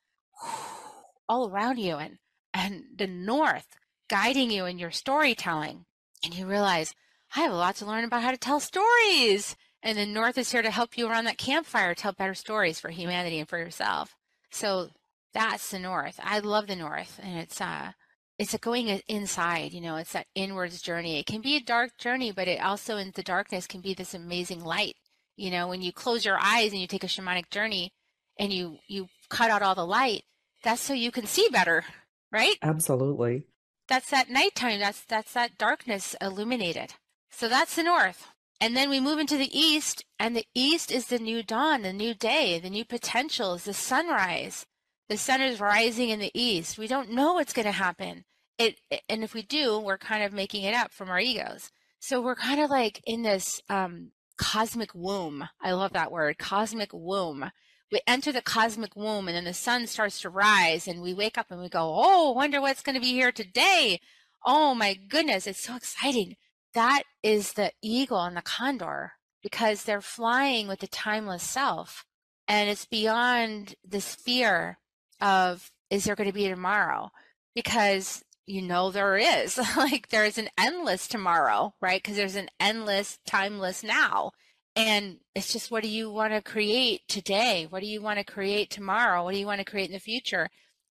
all 1.28 1.48
around 1.48 1.78
you 1.78 1.94
and 1.94 2.18
and 2.52 2.82
the 2.96 3.06
north 3.06 3.78
guiding 4.08 4.50
you 4.50 4.66
in 4.66 4.80
your 4.80 4.90
storytelling. 4.90 5.84
And 6.24 6.34
you 6.34 6.44
realize, 6.44 6.92
I 7.36 7.42
have 7.42 7.52
a 7.52 7.56
lot 7.56 7.76
to 7.76 7.86
learn 7.86 8.02
about 8.02 8.22
how 8.22 8.32
to 8.32 8.36
tell 8.36 8.58
stories. 8.58 9.54
And 9.80 9.96
the 9.96 10.04
north 10.04 10.36
is 10.36 10.50
here 10.50 10.60
to 10.60 10.72
help 10.72 10.98
you 10.98 11.08
around 11.08 11.26
that 11.26 11.38
campfire 11.38 11.94
tell 11.94 12.12
better 12.12 12.34
stories 12.34 12.80
for 12.80 12.88
humanity 12.88 13.38
and 13.38 13.48
for 13.48 13.58
yourself. 13.58 14.16
So 14.50 14.88
that's 15.32 15.70
the 15.70 15.78
north. 15.78 16.18
I 16.22 16.40
love 16.40 16.66
the 16.66 16.76
north. 16.76 17.20
And 17.22 17.38
it's 17.38 17.60
uh 17.60 17.92
it's 18.38 18.54
a 18.54 18.58
going 18.58 18.88
inside 19.06 19.72
you 19.72 19.80
know 19.80 19.96
it's 19.96 20.12
that 20.12 20.26
inwards 20.34 20.80
journey. 20.80 21.18
It 21.18 21.26
can 21.26 21.40
be 21.40 21.56
a 21.56 21.60
dark 21.60 21.96
journey 21.98 22.32
but 22.32 22.48
it 22.48 22.60
also 22.62 22.96
in 22.96 23.12
the 23.14 23.22
darkness 23.22 23.66
can 23.66 23.80
be 23.80 23.94
this 23.94 24.14
amazing 24.14 24.64
light 24.64 24.96
you 25.36 25.50
know 25.50 25.68
when 25.68 25.82
you 25.82 25.92
close 25.92 26.24
your 26.24 26.38
eyes 26.40 26.72
and 26.72 26.80
you 26.80 26.86
take 26.86 27.04
a 27.04 27.08
shamanic 27.08 27.50
journey 27.50 27.92
and 28.38 28.52
you 28.52 28.78
you 28.88 29.08
cut 29.28 29.50
out 29.50 29.62
all 29.62 29.74
the 29.74 29.86
light 29.86 30.22
that's 30.62 30.82
so 30.82 30.92
you 30.94 31.10
can 31.10 31.26
see 31.26 31.48
better 31.50 31.84
right? 32.32 32.56
Absolutely. 32.62 33.46
That's 33.88 34.10
that 34.10 34.30
nighttime 34.30 34.80
that's 34.80 35.02
that's 35.02 35.32
that 35.32 35.58
darkness 35.58 36.14
illuminated. 36.20 36.94
So 37.30 37.48
that's 37.48 37.76
the 37.76 37.82
north. 37.82 38.28
And 38.60 38.76
then 38.76 38.90
we 38.90 39.00
move 39.00 39.18
into 39.18 39.36
the 39.36 39.58
east 39.58 40.04
and 40.18 40.36
the 40.36 40.46
east 40.54 40.92
is 40.92 41.06
the 41.06 41.18
new 41.18 41.42
dawn 41.42 41.82
the 41.82 41.92
new 41.92 42.14
day 42.14 42.58
the 42.58 42.70
new 42.70 42.84
potentials 42.84 43.64
the 43.64 43.72
sunrise 43.72 44.66
the 45.10 45.16
sun 45.16 45.42
is 45.42 45.60
rising 45.60 46.10
in 46.10 46.20
the 46.20 46.30
east. 46.34 46.78
We 46.78 46.86
don't 46.86 47.10
know 47.10 47.34
what's 47.34 47.52
going 47.52 47.66
to 47.66 47.72
happen. 47.72 48.24
It 48.58 48.80
and 49.08 49.24
if 49.24 49.34
we 49.34 49.42
do 49.42 49.78
we're 49.80 49.98
kind 49.98 50.22
of 50.22 50.32
making 50.32 50.62
it 50.62 50.74
up 50.74 50.92
from 50.92 51.10
our 51.10 51.18
egos. 51.18 51.72
So 51.98 52.22
we're 52.22 52.36
kind 52.36 52.60
of 52.60 52.70
like 52.70 53.02
in 53.04 53.22
this 53.22 53.60
um, 53.68 54.12
cosmic 54.38 54.94
womb. 54.94 55.48
I 55.60 55.72
love 55.72 55.92
that 55.94 56.12
word 56.12 56.38
cosmic 56.38 56.90
womb. 56.92 57.50
We 57.90 58.00
enter 58.06 58.30
the 58.30 58.40
cosmic 58.40 58.94
womb 58.94 59.26
and 59.26 59.36
then 59.36 59.44
the 59.44 59.52
sun 59.52 59.88
starts 59.88 60.20
to 60.20 60.30
rise 60.30 60.86
and 60.86 61.02
we 61.02 61.12
wake 61.12 61.36
up 61.36 61.46
and 61.50 61.60
we 61.60 61.68
go 61.68 61.92
oh 61.92 62.30
wonder 62.30 62.60
what's 62.60 62.82
going 62.82 62.94
to 62.94 63.00
be 63.00 63.12
here 63.12 63.32
today. 63.32 63.98
Oh 64.46 64.76
my 64.76 64.94
goodness 64.94 65.48
it's 65.48 65.64
so 65.64 65.74
exciting. 65.74 66.36
That 66.72 67.02
is 67.24 67.54
the 67.54 67.72
eagle 67.82 68.22
and 68.22 68.36
the 68.36 68.42
condor 68.42 69.14
because 69.42 69.82
they're 69.82 70.00
flying 70.00 70.68
with 70.68 70.78
the 70.78 70.86
timeless 70.86 71.42
self 71.42 72.04
and 72.46 72.70
it's 72.70 72.86
beyond 72.86 73.74
this 73.84 74.14
fear 74.14 74.78
of 75.20 75.70
is 75.90 76.04
there 76.04 76.16
going 76.16 76.28
to 76.28 76.34
be 76.34 76.48
tomorrow? 76.48 77.10
Because 77.54 78.22
you 78.46 78.62
know 78.62 78.90
there 78.90 79.16
is. 79.16 79.58
Like 79.76 80.08
there's 80.08 80.38
an 80.38 80.48
endless 80.58 81.08
tomorrow 81.08 81.74
right? 81.80 82.02
Because 82.02 82.16
there's 82.16 82.36
an 82.36 82.50
endless 82.58 83.18
timeless 83.26 83.82
now. 83.82 84.32
And 84.76 85.18
it's 85.34 85.52
just 85.52 85.70
what 85.70 85.82
do 85.82 85.88
you 85.88 86.10
want 86.10 86.32
to 86.32 86.42
create 86.42 87.02
today? 87.08 87.66
What 87.68 87.80
do 87.80 87.86
you 87.86 88.00
want 88.00 88.18
to 88.18 88.24
create 88.24 88.70
tomorrow? 88.70 89.24
What 89.24 89.32
do 89.32 89.38
you 89.40 89.46
want 89.46 89.58
to 89.58 89.70
create 89.70 89.88
in 89.88 89.94
the 89.94 90.00
future? 90.00 90.48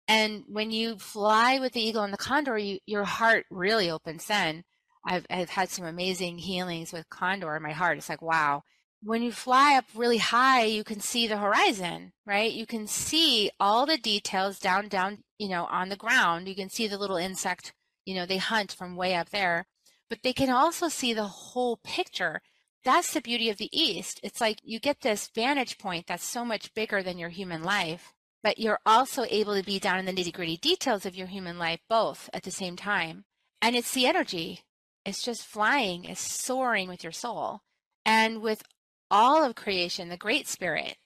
And 0.07 0.43
when 0.47 0.71
you 0.71 0.97
fly 0.97 1.59
with 1.59 1.73
the 1.73 1.81
eagle 1.81 2.03
and 2.03 2.11
the 2.11 2.17
condor 2.17 2.57
you, 2.57 2.79
your 2.85 3.03
heart 3.03 3.45
really 3.51 3.89
opens 3.89 4.25
then. 4.25 4.63
I've, 5.05 5.25
I've 5.29 5.49
had 5.51 5.69
some 5.69 5.85
amazing 5.85 6.39
healings 6.39 6.91
with 6.91 7.09
condor 7.09 7.55
in 7.55 7.63
my 7.63 7.71
heart. 7.71 7.97
It's 7.97 8.09
like 8.09 8.21
wow 8.21 8.63
when 9.01 9.21
you 9.21 9.31
fly 9.31 9.77
up 9.77 9.85
really 9.95 10.17
high, 10.17 10.63
you 10.63 10.83
can 10.83 10.99
see 10.99 11.27
the 11.27 11.37
horizon, 11.37 12.11
right? 12.25 12.51
You 12.51 12.65
can 12.65 12.87
see 12.87 13.49
all 13.59 13.85
the 13.85 13.97
details 13.97 14.59
down, 14.59 14.87
down, 14.89 15.19
you 15.37 15.47
know, 15.47 15.65
on 15.65 15.89
the 15.89 15.95
ground. 15.95 16.47
You 16.47 16.55
can 16.55 16.69
see 16.69 16.87
the 16.87 16.97
little 16.97 17.17
insect, 17.17 17.73
you 18.05 18.15
know, 18.15 18.25
they 18.25 18.37
hunt 18.37 18.73
from 18.73 18.95
way 18.95 19.15
up 19.15 19.29
there, 19.29 19.65
but 20.09 20.19
they 20.23 20.33
can 20.33 20.49
also 20.49 20.89
see 20.89 21.13
the 21.13 21.27
whole 21.27 21.77
picture. 21.77 22.41
That's 22.83 23.13
the 23.13 23.21
beauty 23.21 23.49
of 23.49 23.57
the 23.57 23.69
East. 23.71 24.19
It's 24.23 24.41
like 24.41 24.59
you 24.63 24.79
get 24.79 25.01
this 25.01 25.29
vantage 25.33 25.77
point 25.77 26.07
that's 26.07 26.23
so 26.23 26.43
much 26.43 26.73
bigger 26.73 27.01
than 27.01 27.17
your 27.17 27.29
human 27.29 27.63
life, 27.63 28.13
but 28.43 28.59
you're 28.59 28.79
also 28.85 29.25
able 29.29 29.55
to 29.55 29.63
be 29.63 29.79
down 29.79 29.99
in 29.99 30.05
the 30.05 30.13
nitty 30.13 30.33
gritty 30.33 30.57
details 30.57 31.05
of 31.05 31.15
your 31.15 31.27
human 31.27 31.57
life 31.57 31.79
both 31.89 32.29
at 32.33 32.43
the 32.43 32.51
same 32.51 32.75
time. 32.75 33.25
And 33.61 33.75
it's 33.75 33.93
the 33.93 34.07
energy. 34.07 34.61
It's 35.05 35.21
just 35.21 35.45
flying, 35.45 36.05
it's 36.05 36.19
soaring 36.19 36.89
with 36.89 37.03
your 37.03 37.13
soul. 37.13 37.61
And 38.05 38.41
with 38.41 38.63
all 39.11 39.43
of 39.43 39.55
creation, 39.55 40.09
the 40.09 40.17
great 40.17 40.47
spirit. 40.47 40.97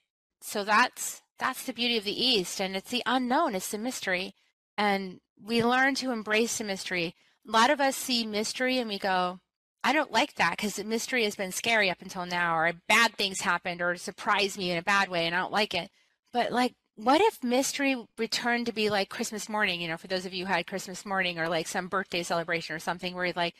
So 0.41 0.63
that's 0.63 1.21
that's 1.39 1.63
the 1.63 1.73
beauty 1.73 1.97
of 1.97 2.03
the 2.03 2.25
East, 2.25 2.61
and 2.61 2.75
it's 2.75 2.91
the 2.91 3.03
unknown, 3.05 3.55
it's 3.55 3.71
the 3.71 3.77
mystery, 3.77 4.35
and 4.77 5.19
we 5.41 5.63
learn 5.63 5.95
to 5.95 6.11
embrace 6.11 6.57
the 6.57 6.63
mystery. 6.63 7.15
A 7.47 7.51
lot 7.51 7.69
of 7.69 7.81
us 7.81 7.95
see 7.95 8.25
mystery 8.25 8.77
and 8.77 8.87
we 8.89 8.97
go, 8.99 9.39
I 9.83 9.91
don't 9.91 10.11
like 10.11 10.35
that 10.35 10.51
because 10.51 10.75
the 10.75 10.83
mystery 10.83 11.25
has 11.25 11.35
been 11.35 11.51
scary 11.51 11.89
up 11.89 12.01
until 12.01 12.25
now, 12.25 12.57
or 12.57 12.73
bad 12.87 13.15
things 13.15 13.41
happened, 13.41 13.81
or 13.81 13.95
surprised 13.97 14.57
me 14.57 14.71
in 14.71 14.77
a 14.77 14.83
bad 14.83 15.09
way, 15.09 15.25
and 15.25 15.35
I 15.35 15.39
don't 15.39 15.51
like 15.51 15.73
it. 15.73 15.89
But 16.31 16.51
like 16.51 16.73
what 16.95 17.21
if 17.21 17.43
mystery 17.43 17.95
returned 18.17 18.67
to 18.67 18.73
be 18.73 18.89
like 18.89 19.09
Christmas 19.09 19.49
morning, 19.49 19.81
you 19.81 19.87
know, 19.87 19.97
for 19.97 20.07
those 20.07 20.25
of 20.25 20.33
you 20.33 20.45
who 20.45 20.53
had 20.53 20.67
Christmas 20.67 21.05
morning 21.05 21.39
or 21.39 21.49
like 21.49 21.67
some 21.67 21.87
birthday 21.87 22.21
celebration 22.21 22.75
or 22.75 22.79
something 22.79 23.15
where 23.15 23.33
like 23.35 23.55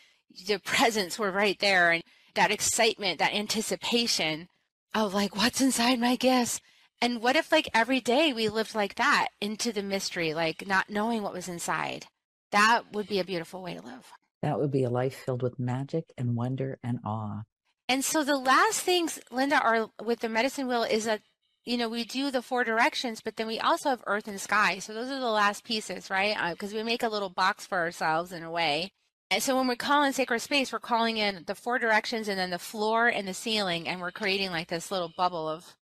the 0.48 0.60
presents 0.60 1.20
were 1.20 1.32
right 1.32 1.58
there 1.60 1.92
and 1.92 2.04
that 2.36 2.52
excitement, 2.52 3.20
that 3.20 3.34
anticipation 3.34 4.48
of 4.94 5.14
like, 5.14 5.36
what's 5.36 5.62
inside 5.62 6.00
my 6.00 6.16
gifts? 6.16 6.60
And 7.02 7.22
what 7.22 7.36
if 7.36 7.52
like 7.52 7.70
every 7.74 8.00
day 8.00 8.32
we 8.34 8.50
lived 8.50 8.76
like 8.76 8.96
that 8.96 9.30
into 9.42 9.72
the 9.72 9.84
mystery, 9.84 10.34
like 10.34 10.66
not 10.66 10.90
knowing 10.90 11.22
what 11.22 11.34
was 11.34 11.50
inside? 11.50 12.06
That 12.52 12.94
would 12.94 13.08
be 13.08 13.20
a 13.20 13.26
beautiful 13.26 13.62
way 13.62 13.74
to 13.74 13.82
live. 13.82 14.12
That 14.42 14.60
would 14.60 14.72
be 14.72 14.84
a 14.84 14.90
life 14.90 15.16
filled 15.26 15.42
with 15.42 15.60
magic 15.60 16.06
and 16.18 16.36
wonder 16.36 16.80
and 16.84 17.00
awe. 17.04 17.44
And 17.90 18.04
so 18.04 18.24
the 18.24 18.38
last 18.38 18.82
things, 18.82 19.20
Linda, 19.32 19.60
are 19.60 19.90
with 20.04 20.20
the 20.20 20.30
medicine 20.30 20.68
wheel 20.68 20.84
is 20.84 21.06
that, 21.06 21.22
you 21.66 21.78
know, 21.78 21.90
we 21.90 22.04
do 22.04 22.32
the 22.32 22.42
four 22.42 22.64
directions, 22.64 23.22
but 23.22 23.36
then 23.36 23.48
we 23.48 23.60
also 23.60 23.90
have 23.90 24.04
earth 24.08 24.28
and 24.28 24.40
sky. 24.40 24.80
So 24.80 24.94
those 24.94 25.10
are 25.10 25.20
the 25.20 25.28
last 25.28 25.64
pieces, 25.64 26.10
right? 26.10 26.36
Because 26.52 26.74
uh, 26.74 26.78
we 26.78 26.84
make 26.84 27.04
a 27.04 27.10
little 27.10 27.30
box 27.30 27.66
for 27.66 27.80
ourselves 27.80 28.32
in 28.32 28.44
a 28.44 28.52
way. 28.52 28.92
And 29.34 29.42
so 29.42 29.58
when 29.58 29.68
we 29.68 29.76
call 29.76 30.04
in 30.04 30.14
sacred 30.14 30.42
space, 30.42 30.72
we're 30.72 30.78
calling 30.78 31.18
in 31.18 31.46
the 31.48 31.56
four 31.56 31.80
directions 31.80 32.28
and 32.28 32.38
then 32.38 32.52
the 32.52 32.60
floor 32.60 33.08
and 33.08 33.28
the 33.28 33.34
ceiling, 33.34 33.88
and 33.88 34.00
we're 34.00 34.12
creating 34.12 34.52
like 34.52 34.68
this 34.68 34.92
little 34.92 35.12
bubble 35.18 35.50
of 35.50 35.76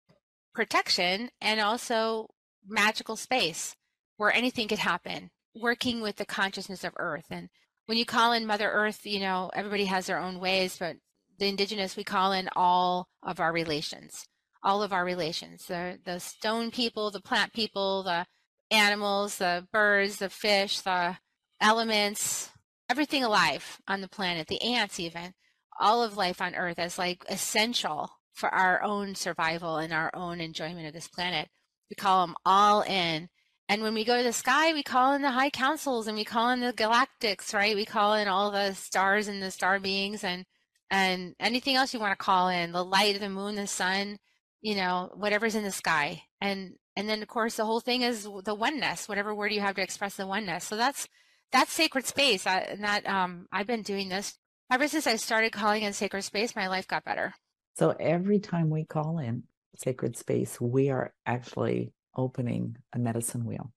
protection 0.53 1.31
and 1.41 1.59
also 1.59 2.27
magical 2.67 3.15
space 3.15 3.75
where 4.17 4.31
anything 4.31 4.67
could 4.67 4.77
happen, 4.77 5.31
working 5.55 5.99
with 5.99 6.17
the 6.17 6.27
consciousness 6.27 6.83
of 6.83 6.93
earth. 6.97 7.25
And 7.31 7.49
when 7.87 7.97
you 7.97 8.05
call 8.05 8.33
in 8.33 8.45
Mother 8.45 8.69
Earth, 8.69 9.03
you 9.03 9.19
know, 9.19 9.49
everybody 9.55 9.85
has 9.85 10.05
their 10.05 10.19
own 10.19 10.39
ways, 10.39 10.77
but 10.79 10.97
the 11.39 11.47
indigenous, 11.47 11.97
we 11.97 12.03
call 12.03 12.31
in 12.31 12.49
all 12.55 13.07
of 13.23 13.39
our 13.39 13.51
relations, 13.51 14.27
all 14.61 14.83
of 14.83 14.93
our 14.93 15.03
relations, 15.03 15.65
the, 15.65 15.97
the 16.05 16.19
stone 16.19 16.69
people, 16.69 17.09
the 17.09 17.19
plant 17.19 17.53
people, 17.53 18.03
the 18.03 18.27
animals, 18.69 19.39
the 19.39 19.65
birds, 19.73 20.17
the 20.17 20.29
fish, 20.29 20.81
the 20.81 21.17
elements, 21.59 22.51
everything 22.89 23.23
alive 23.23 23.79
on 23.87 24.01
the 24.01 24.07
planet, 24.07 24.47
the 24.47 24.61
ants 24.61 24.99
even, 24.99 25.33
all 25.79 26.03
of 26.03 26.17
life 26.17 26.41
on 26.41 26.55
earth 26.55 26.79
as 26.79 26.97
like 26.97 27.23
essential 27.29 28.09
for 28.33 28.49
our 28.49 28.81
own 28.83 29.15
survival 29.15 29.77
and 29.77 29.93
our 29.93 30.11
own 30.13 30.41
enjoyment 30.41 30.87
of 30.87 30.93
this 30.93 31.07
planet. 31.07 31.49
We 31.89 31.95
call 31.95 32.25
them 32.25 32.35
all 32.45 32.81
in 32.81 33.29
and 33.69 33.83
when 33.83 33.93
we 33.93 34.03
go 34.03 34.17
to 34.17 34.23
the 34.23 34.33
sky, 34.33 34.73
we 34.73 34.81
call 34.81 35.13
in 35.13 35.21
the 35.21 35.29
high 35.29 35.51
councils 35.51 36.07
and 36.07 36.17
we 36.17 36.25
call 36.25 36.49
in 36.49 36.59
the 36.59 36.73
galactics, 36.73 37.53
right? 37.53 37.75
We 37.75 37.85
call 37.85 38.15
in 38.15 38.27
all 38.27 38.49
the 38.49 38.73
stars 38.73 39.27
and 39.27 39.43
the 39.43 39.51
star 39.51 39.79
beings 39.79 40.23
and 40.23 40.45
and 40.89 41.35
anything 41.39 41.75
else 41.75 41.93
you 41.93 41.99
want 41.99 42.17
to 42.17 42.25
call 42.25 42.47
in, 42.49 42.71
the 42.71 42.83
light, 42.83 43.19
the 43.19 43.29
moon, 43.29 43.53
the 43.53 43.67
sun, 43.67 44.17
you 44.59 44.73
know, 44.73 45.11
whatever's 45.13 45.53
in 45.53 45.63
the 45.63 45.71
sky. 45.71 46.23
And 46.41 46.77
and 46.95 47.07
then 47.07 47.21
of 47.21 47.27
course 47.27 47.57
the 47.57 47.65
whole 47.65 47.79
thing 47.79 48.01
is 48.01 48.23
the 48.23 48.55
oneness, 48.55 49.07
whatever 49.07 49.35
word 49.35 49.53
you 49.53 49.61
have 49.61 49.75
to 49.75 49.83
express 49.83 50.15
the 50.15 50.25
oneness. 50.25 50.63
So 50.65 50.75
that's 50.75 51.07
that's 51.51 51.71
sacred 51.71 52.05
space. 52.05 52.45
I, 52.45 52.59
and 52.59 52.83
that 52.83 53.07
um 53.07 53.47
I've 53.51 53.67
been 53.67 53.81
doing 53.81 54.09
this 54.09 54.37
ever 54.71 54.87
since 54.87 55.07
I 55.07 55.15
started 55.15 55.51
calling 55.51 55.83
in 55.83 55.93
sacred 55.93 56.23
space, 56.23 56.55
my 56.55 56.67
life 56.67 56.87
got 56.87 57.03
better. 57.03 57.33
So 57.77 57.95
every 57.99 58.39
time 58.39 58.69
we 58.69 58.83
call 58.83 59.19
in 59.19 59.43
sacred 59.75 60.17
space, 60.17 60.59
we 60.59 60.89
are 60.89 61.13
actually 61.25 61.93
opening 62.15 62.77
a 62.93 62.99
medicine 62.99 63.45
wheel. 63.45 63.71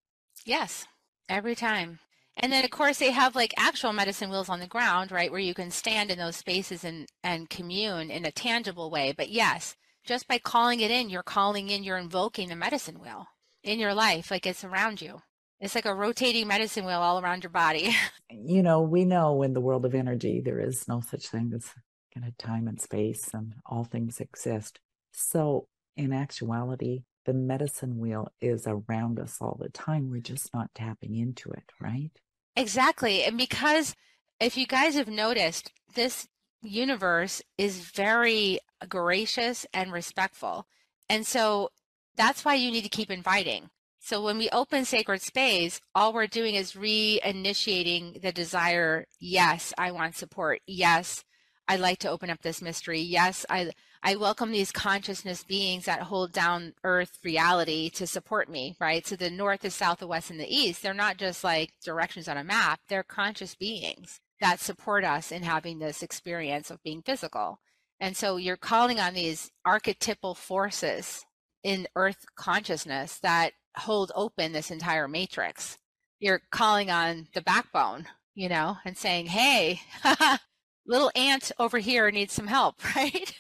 Yes, 0.45 0.87
every 1.29 1.55
time. 1.55 2.01
And 2.37 2.51
then, 2.51 2.65
of 2.65 2.71
course, 2.71 2.99
they 2.99 3.11
have 3.11 3.37
like 3.37 3.55
actual 3.57 3.93
medicine 3.93 4.31
wheels 4.31 4.49
on 4.49 4.61
the 4.61 4.67
ground, 4.67 5.13
right, 5.13 5.31
where 5.31 5.41
you 5.41 5.55
can 5.55 5.71
stand 5.71 6.11
in 6.11 6.19
those 6.19 6.37
spaces 6.37 6.83
and, 6.83 7.09
and 7.23 7.51
commune 7.51 8.11
in 8.11 8.25
a 8.25 8.33
tangible 8.33 8.91
way. 8.91 9.13
But 9.17 9.29
yes, 9.29 9.77
just 10.05 10.27
by 10.27 10.39
calling 10.39 10.81
it 10.81 10.91
in, 10.91 11.11
you're 11.11 11.23
calling 11.23 11.69
in, 11.69 11.85
you're 11.85 11.99
invoking 11.99 12.49
the 12.49 12.57
medicine 12.57 13.01
wheel 13.01 13.27
in 13.63 13.79
your 13.79 13.95
life, 13.95 14.31
like 14.31 14.47
it's 14.47 14.65
around 14.65 15.01
you. 15.01 15.23
It's 15.63 15.77
like 15.77 15.87
a 15.87 15.95
rotating 15.95 16.49
medicine 16.49 16.85
wheel 16.85 16.99
all 16.99 17.21
around 17.21 17.45
your 17.45 17.51
body. 17.51 17.95
you 18.31 18.65
know, 18.65 18.81
we 18.81 19.05
know 19.05 19.43
in 19.43 19.53
the 19.53 19.61
world 19.61 19.85
of 19.85 19.95
energy, 19.95 20.41
there 20.45 20.59
is 20.59 20.89
no 20.89 21.01
such 21.01 21.29
thing 21.29 21.53
as 21.55 21.71
kind 22.13 22.27
of 22.27 22.37
time 22.37 22.67
and 22.67 22.81
space, 22.81 23.31
and 23.33 23.55
all 23.65 23.85
things 23.85 24.19
exist. 24.19 24.81
So, 25.13 25.69
in 25.97 26.13
actuality, 26.13 27.05
the 27.27 27.33
medicine 27.33 27.99
wheel 27.99 28.27
is 28.41 28.67
around 28.67 29.21
us 29.21 29.39
all 29.41 29.57
the 29.61 29.69
time. 29.69 30.11
We're 30.11 30.21
just 30.21 30.53
not 30.53 30.75
tapping 30.75 31.15
into 31.15 31.53
it, 31.53 31.71
right? 31.81 32.11
Exactly. 32.57 33.23
And 33.23 33.39
because 33.39 33.95
if 34.41 34.57
you 34.57 34.67
guys 34.67 34.97
have 34.97 35.09
noticed, 35.09 35.71
this 35.95 36.27
universe 36.61 37.41
is 37.57 37.79
very 37.79 38.59
gracious 38.89 39.65
and 39.73 39.93
respectful. 39.93 40.67
And 41.09 41.25
so 41.25 41.71
that's 42.17 42.45
why 42.45 42.55
you 42.55 42.73
need 42.73 42.83
to 42.83 42.89
keep 42.89 43.13
inviting. 43.13 43.71
So 44.05 44.21
when 44.21 44.37
we 44.37 44.51
open 44.51 44.85
sacred 44.85 45.23
space, 45.23 45.81
all 45.95 46.13
we're 46.13 46.27
doing 46.27 46.57
is 46.57 46.73
reinitiating 46.73 48.21
the 48.21 48.33
desire. 48.33 49.07
Yes, 49.21 49.73
I 49.79 49.93
want 49.93 50.17
support. 50.17 50.61
Yes, 50.67 51.23
I'd 51.69 51.79
like 51.79 51.99
to 52.01 52.11
open 52.11 52.29
up 52.29 52.43
this 52.43 52.61
mystery. 52.61 53.01
Yes, 53.01 53.47
I 53.49 53.71
I 54.03 54.17
welcome 54.17 54.51
these 54.51 54.73
consciousness 54.73 55.45
beings 55.45 55.85
that 55.85 56.03
hold 56.03 56.33
down 56.33 56.75
earth 56.83 57.17
reality 57.23 57.91
to 57.91 58.09
support 58.09 58.49
me, 58.49 58.75
right? 58.81 59.07
So 59.07 59.15
the 59.15 59.31
north, 59.31 59.61
the 59.61 59.71
south, 59.71 60.01
the 60.01 60.09
west, 60.09 60.31
and 60.33 60.41
the 60.41 60.53
east, 60.53 60.83
they're 60.83 60.95
not 60.95 61.17
just 61.17 61.45
like 61.45 61.71
directions 61.85 62.27
on 62.27 62.37
a 62.37 62.43
map, 62.43 62.81
they're 62.89 63.05
conscious 63.05 63.55
beings 63.55 64.19
that 64.41 64.59
support 64.59 65.05
us 65.05 65.31
in 65.31 65.45
having 65.45 65.79
this 65.79 66.03
experience 66.03 66.73
of 66.73 66.83
being 66.83 67.03
physical. 67.03 67.61
And 68.01 68.17
so 68.17 68.37
you're 68.37 68.57
calling 68.57 68.99
on 68.99 69.15
these 69.15 69.53
archetypal 69.65 70.35
forces 70.35 71.25
in 71.63 71.87
earth 71.97 72.25
consciousness 72.37 73.19
that 73.21 73.53
hold 73.77 74.13
open 74.15 74.53
this 74.53 74.71
entire 74.71 75.09
matrix. 75.09 75.79
You're 76.21 76.43
calling 76.51 76.91
on 76.91 77.29
the 77.35 77.43
backbone, 77.43 78.07
you 78.35 78.49
know, 78.49 78.77
and 78.85 78.97
saying, 78.97 79.27
hey, 79.27 79.81
little 80.87 81.11
ant 81.15 81.53
over 81.59 81.79
here 81.79 82.11
needs 82.11 82.33
some 82.33 82.47
help, 82.47 82.77
right? 82.97 83.35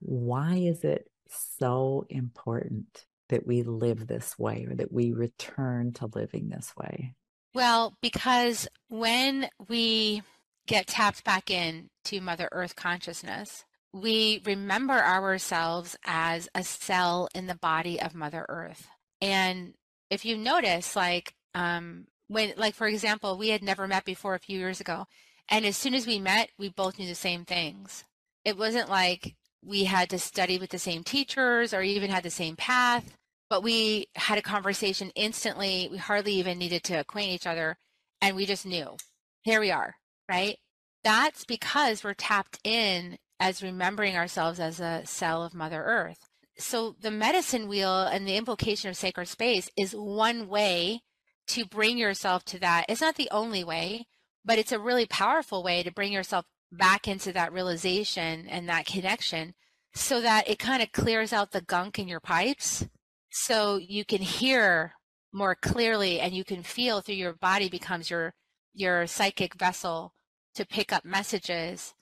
Why 0.00 0.54
is 0.56 0.84
it 0.84 1.08
so 1.28 2.06
important 2.08 3.06
that 3.28 3.46
we 3.46 3.62
live 3.62 4.06
this 4.06 4.38
way 4.38 4.66
or 4.68 4.74
that 4.76 4.92
we 4.92 5.12
return 5.12 5.92
to 5.94 6.08
living 6.14 6.48
this 6.48 6.72
way? 6.76 7.14
Well, 7.54 7.96
because 8.02 8.68
when 8.88 9.48
we 9.68 10.22
get 10.66 10.86
tapped 10.86 11.24
back 11.24 11.50
in 11.50 11.88
to 12.04 12.20
Mother 12.20 12.48
Earth 12.52 12.76
consciousness, 12.76 13.64
we 14.00 14.42
remember 14.44 14.94
ourselves 14.94 15.96
as 16.04 16.48
a 16.54 16.62
cell 16.62 17.28
in 17.34 17.46
the 17.46 17.54
body 17.54 18.00
of 18.00 18.14
Mother 18.14 18.46
Earth. 18.48 18.88
And 19.20 19.74
if 20.10 20.24
you 20.24 20.36
notice, 20.36 20.94
like, 20.94 21.34
um, 21.54 22.06
when, 22.28 22.52
like, 22.56 22.74
for 22.74 22.86
example, 22.86 23.38
we 23.38 23.48
had 23.48 23.62
never 23.62 23.88
met 23.88 24.04
before 24.04 24.34
a 24.34 24.40
few 24.40 24.58
years 24.58 24.80
ago. 24.80 25.06
And 25.48 25.64
as 25.64 25.76
soon 25.76 25.94
as 25.94 26.06
we 26.06 26.18
met, 26.18 26.50
we 26.58 26.68
both 26.68 26.98
knew 26.98 27.06
the 27.06 27.14
same 27.14 27.44
things 27.44 28.04
it 28.46 28.56
wasn't 28.56 28.88
like 28.88 29.34
we 29.64 29.84
had 29.84 30.08
to 30.10 30.20
study 30.20 30.56
with 30.56 30.70
the 30.70 30.78
same 30.78 31.02
teachers 31.02 31.74
or 31.74 31.82
even 31.82 32.10
had 32.10 32.22
the 32.22 32.30
same 32.30 32.54
path, 32.54 33.16
but 33.50 33.60
we 33.64 34.06
had 34.14 34.38
a 34.38 34.42
conversation 34.42 35.10
instantly. 35.16 35.88
We 35.90 35.98
hardly 35.98 36.34
even 36.34 36.56
needed 36.56 36.84
to 36.84 37.00
acquaint 37.00 37.32
each 37.32 37.46
other, 37.46 37.76
and 38.22 38.36
we 38.36 38.46
just 38.46 38.64
knew. 38.64 38.96
Here 39.42 39.58
we 39.58 39.72
are, 39.72 39.96
right? 40.30 40.58
That's 41.02 41.44
because 41.44 42.04
we're 42.04 42.14
tapped 42.14 42.60
in 42.62 43.18
as 43.38 43.62
remembering 43.62 44.16
ourselves 44.16 44.60
as 44.60 44.80
a 44.80 45.02
cell 45.04 45.44
of 45.44 45.54
Mother 45.54 45.82
Earth. 45.82 46.28
So 46.58 46.96
the 47.00 47.10
medicine 47.10 47.68
wheel 47.68 48.02
and 48.02 48.26
the 48.26 48.36
invocation 48.36 48.88
of 48.88 48.96
sacred 48.96 49.28
space 49.28 49.70
is 49.76 49.92
one 49.92 50.48
way 50.48 51.00
to 51.48 51.66
bring 51.66 51.98
yourself 51.98 52.44
to 52.46 52.58
that. 52.60 52.86
It's 52.88 53.00
not 53.00 53.16
the 53.16 53.28
only 53.30 53.62
way, 53.62 54.06
but 54.44 54.58
it's 54.58 54.72
a 54.72 54.78
really 54.78 55.06
powerful 55.06 55.62
way 55.62 55.82
to 55.82 55.92
bring 55.92 56.12
yourself 56.12 56.46
back 56.72 57.06
into 57.06 57.32
that 57.32 57.52
realization 57.52 58.46
and 58.48 58.68
that 58.68 58.86
connection 58.86 59.54
so 59.94 60.20
that 60.20 60.48
it 60.48 60.58
kind 60.58 60.82
of 60.82 60.92
clears 60.92 61.32
out 61.32 61.52
the 61.52 61.60
gunk 61.60 61.98
in 61.98 62.08
your 62.08 62.20
pipes 62.20 62.86
so 63.30 63.76
you 63.76 64.04
can 64.04 64.22
hear 64.22 64.92
more 65.32 65.54
clearly 65.54 66.20
and 66.20 66.34
you 66.34 66.44
can 66.44 66.62
feel 66.62 67.00
through 67.00 67.14
your 67.14 67.34
body 67.34 67.68
becomes 67.68 68.10
your 68.10 68.34
your 68.74 69.06
psychic 69.06 69.54
vessel 69.54 70.12
to 70.54 70.66
pick 70.66 70.92
up 70.92 71.04
messages 71.04 71.94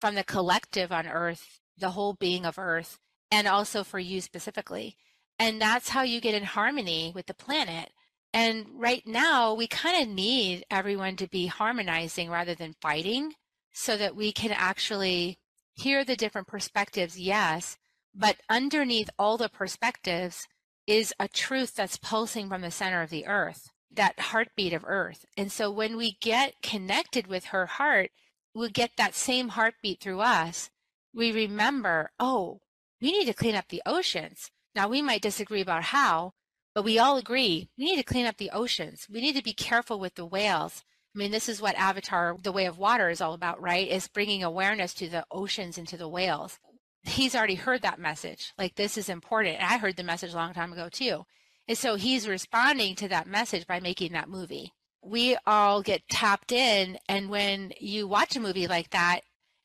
from 0.00 0.14
the 0.14 0.24
collective 0.24 0.92
on 0.92 1.06
earth 1.06 1.60
the 1.76 1.90
whole 1.90 2.14
being 2.14 2.44
of 2.44 2.58
earth 2.58 2.98
and 3.30 3.46
also 3.46 3.84
for 3.84 3.98
you 3.98 4.20
specifically 4.20 4.96
and 5.38 5.60
that's 5.60 5.90
how 5.90 6.02
you 6.02 6.20
get 6.20 6.34
in 6.34 6.44
harmony 6.44 7.12
with 7.14 7.26
the 7.26 7.34
planet 7.34 7.90
and 8.32 8.66
right 8.74 9.06
now 9.06 9.54
we 9.54 9.66
kind 9.66 10.02
of 10.02 10.14
need 10.14 10.64
everyone 10.70 11.16
to 11.16 11.28
be 11.28 11.46
harmonizing 11.46 12.30
rather 12.30 12.54
than 12.54 12.74
fighting 12.80 13.32
so 13.72 13.96
that 13.96 14.16
we 14.16 14.32
can 14.32 14.50
actually 14.50 15.38
hear 15.74 16.04
the 16.04 16.16
different 16.16 16.48
perspectives, 16.48 17.18
yes, 17.18 17.76
but 18.14 18.36
underneath 18.50 19.08
all 19.18 19.36
the 19.36 19.48
perspectives 19.48 20.46
is 20.86 21.14
a 21.20 21.28
truth 21.28 21.74
that's 21.74 21.96
pulsing 21.96 22.48
from 22.48 22.62
the 22.62 22.70
center 22.70 23.02
of 23.02 23.10
the 23.10 23.26
earth, 23.26 23.68
that 23.92 24.18
heartbeat 24.18 24.72
of 24.72 24.84
earth. 24.86 25.24
And 25.36 25.52
so 25.52 25.70
when 25.70 25.96
we 25.96 26.16
get 26.20 26.54
connected 26.62 27.26
with 27.28 27.46
her 27.46 27.66
heart, 27.66 28.10
we 28.58 28.70
get 28.70 28.90
that 28.96 29.14
same 29.14 29.48
heartbeat 29.50 30.00
through 30.00 30.20
us. 30.20 30.70
We 31.14 31.32
remember, 31.32 32.10
oh, 32.18 32.60
we 33.00 33.12
need 33.12 33.26
to 33.26 33.34
clean 33.34 33.54
up 33.54 33.68
the 33.68 33.82
oceans. 33.86 34.50
Now 34.74 34.88
we 34.88 35.00
might 35.00 35.22
disagree 35.22 35.60
about 35.60 35.84
how, 35.84 36.34
But 36.78 36.84
we 36.84 36.96
all 36.96 37.16
agree 37.16 37.70
we 37.76 37.86
need 37.86 37.96
to 37.96 38.04
clean 38.04 38.24
up 38.24 38.36
the 38.36 38.50
oceans. 38.50 39.08
We 39.12 39.20
need 39.20 39.34
to 39.34 39.42
be 39.42 39.52
careful 39.52 39.98
with 39.98 40.14
the 40.14 40.24
whales. 40.24 40.84
I 41.12 41.18
mean, 41.18 41.32
this 41.32 41.48
is 41.48 41.60
what 41.60 41.74
Avatar, 41.74 42.36
The 42.40 42.52
Way 42.52 42.66
of 42.66 42.78
Water, 42.78 43.08
is 43.10 43.20
all 43.20 43.34
about, 43.34 43.60
right? 43.60 43.88
Is 43.88 44.06
bringing 44.06 44.44
awareness 44.44 44.94
to 44.94 45.08
the 45.08 45.24
oceans 45.30 45.76
and 45.76 45.88
to 45.88 45.96
the 45.96 46.08
whales. 46.08 46.60
He's 47.02 47.34
already 47.34 47.56
heard 47.56 47.82
that 47.82 47.98
message. 47.98 48.52
Like, 48.56 48.76
this 48.76 48.96
is 48.96 49.08
important. 49.08 49.56
And 49.56 49.64
I 49.64 49.78
heard 49.78 49.96
the 49.96 50.04
message 50.04 50.32
a 50.32 50.36
long 50.36 50.54
time 50.54 50.72
ago, 50.72 50.88
too. 50.88 51.24
And 51.66 51.76
so 51.76 51.96
he's 51.96 52.28
responding 52.28 52.94
to 52.94 53.08
that 53.08 53.26
message 53.26 53.66
by 53.66 53.80
making 53.80 54.12
that 54.12 54.28
movie. 54.28 54.72
We 55.08 55.38
all 55.46 55.82
get 55.82 56.06
tapped 56.10 56.52
in. 56.52 56.98
And 57.08 57.30
when 57.30 57.72
you 57.80 58.06
watch 58.06 58.36
a 58.36 58.40
movie 58.40 58.66
like 58.66 58.90
that 58.90 59.20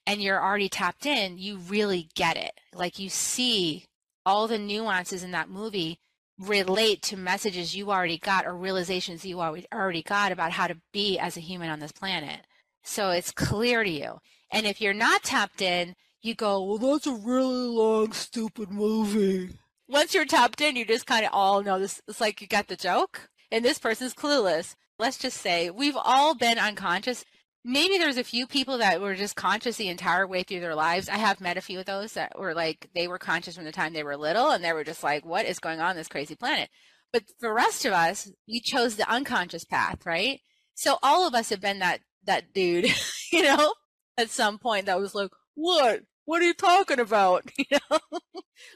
and 0.08 0.22
you're 0.22 0.42
already 0.42 0.70
tapped 0.70 1.06
in, 1.06 1.38
you 1.38 1.58
really 1.58 2.10
get 2.16 2.38
it. 2.38 2.54
Like, 2.74 2.98
you 2.98 3.10
see 3.10 3.86
all 4.26 4.48
the 4.48 4.58
nuances 4.58 5.24
in 5.24 5.32
that 5.32 5.50
movie 5.50 6.00
relate 6.40 7.02
to 7.04 7.18
messages 7.18 7.76
you 7.76 7.92
already 7.92 8.18
got 8.18 8.46
or 8.46 8.56
realizations 8.56 9.26
you 9.26 9.42
already 9.42 10.02
got 10.02 10.32
about 10.32 10.52
how 10.52 10.68
to 10.68 10.78
be 10.94 11.20
as 11.20 11.36
a 11.36 11.42
human 11.42 11.70
on 11.70 11.80
this 11.80 11.92
planet. 11.92 12.40
So 12.84 13.12
it's 13.12 13.32
clear 13.32 13.84
to 13.84 13.90
you. 13.90 14.20
And 14.50 14.66
if 14.66 14.80
you're 14.80 14.94
not 14.94 15.24
tapped 15.24 15.62
in, 15.62 15.96
you 16.22 16.36
go, 16.36 16.64
well, 16.64 16.78
that's 16.78 17.08
a 17.08 17.14
really 17.14 17.68
long, 17.68 18.14
stupid 18.14 18.72
movie. 18.72 19.50
Once 19.90 20.14
you're 20.14 20.26
tapped 20.26 20.62
in, 20.62 20.76
you 20.76 20.86
just 20.86 21.06
kind 21.06 21.26
of 21.26 21.32
all 21.34 21.62
know 21.62 21.80
this. 21.80 22.02
It's 22.08 22.22
like 22.22 22.42
you 22.42 22.48
got 22.48 22.68
the 22.68 22.78
joke, 22.78 23.30
and 23.52 23.64
this 23.64 23.78
person's 23.78 24.14
clueless. 24.14 24.76
Let's 25.04 25.18
just 25.18 25.42
say 25.42 25.70
we've 25.70 25.98
all 25.98 26.34
been 26.34 26.58
unconscious 26.58 27.26
maybe 27.66 27.98
there's 27.98 28.18
a 28.18 28.24
few 28.24 28.46
people 28.46 28.78
that 28.80 29.02
were 29.02 29.16
just 29.16 29.36
conscious 29.36 29.78
the 29.78 29.88
entire 29.88 30.28
way 30.28 30.44
through 30.44 30.60
their 30.60 30.76
lives. 30.76 31.10
I 31.10 31.18
have 31.18 31.42
met 31.42 31.58
a 31.58 31.62
few 31.62 31.80
of 31.80 31.86
those 31.86 32.14
that 32.14 32.38
were 32.38 32.54
like 32.54 32.90
they 32.94 33.08
were 33.08 33.18
conscious 33.18 33.56
from 33.56 33.66
the 33.66 33.72
time 33.72 33.94
they 33.94 34.04
were 34.04 34.18
little 34.18 34.52
and 34.52 34.64
they 34.64 34.74
were 34.74 34.84
just 34.84 35.04
like, 35.04 35.26
what 35.26 35.46
is 35.46 35.60
going 35.60 35.80
on 35.80 35.96
this 35.96 36.08
crazy 36.08 36.36
planet? 36.36 36.70
But 37.12 37.24
the 37.40 37.52
rest 37.52 37.86
of 37.86 37.94
us, 37.94 38.32
we 38.48 38.60
chose 38.60 38.96
the 38.96 39.10
unconscious 39.10 39.66
path, 39.66 40.06
right? 40.06 40.40
So 40.76 40.98
all 41.04 41.28
of 41.28 41.36
us 41.36 41.50
have 41.50 41.62
been 41.62 41.80
that 41.80 42.02
that 42.26 42.54
dude, 42.54 42.88
you 43.32 43.44
know, 43.44 43.74
at 44.18 44.30
some 44.30 44.58
point 44.60 44.88
that 44.88 45.00
was 45.00 45.16
like, 45.16 45.32
what? 45.56 46.02
What 46.26 46.42
are 46.42 46.46
you 46.46 46.54
talking 46.54 47.00
about? 47.00 47.50
You 47.58 47.78
know, 47.90 48.20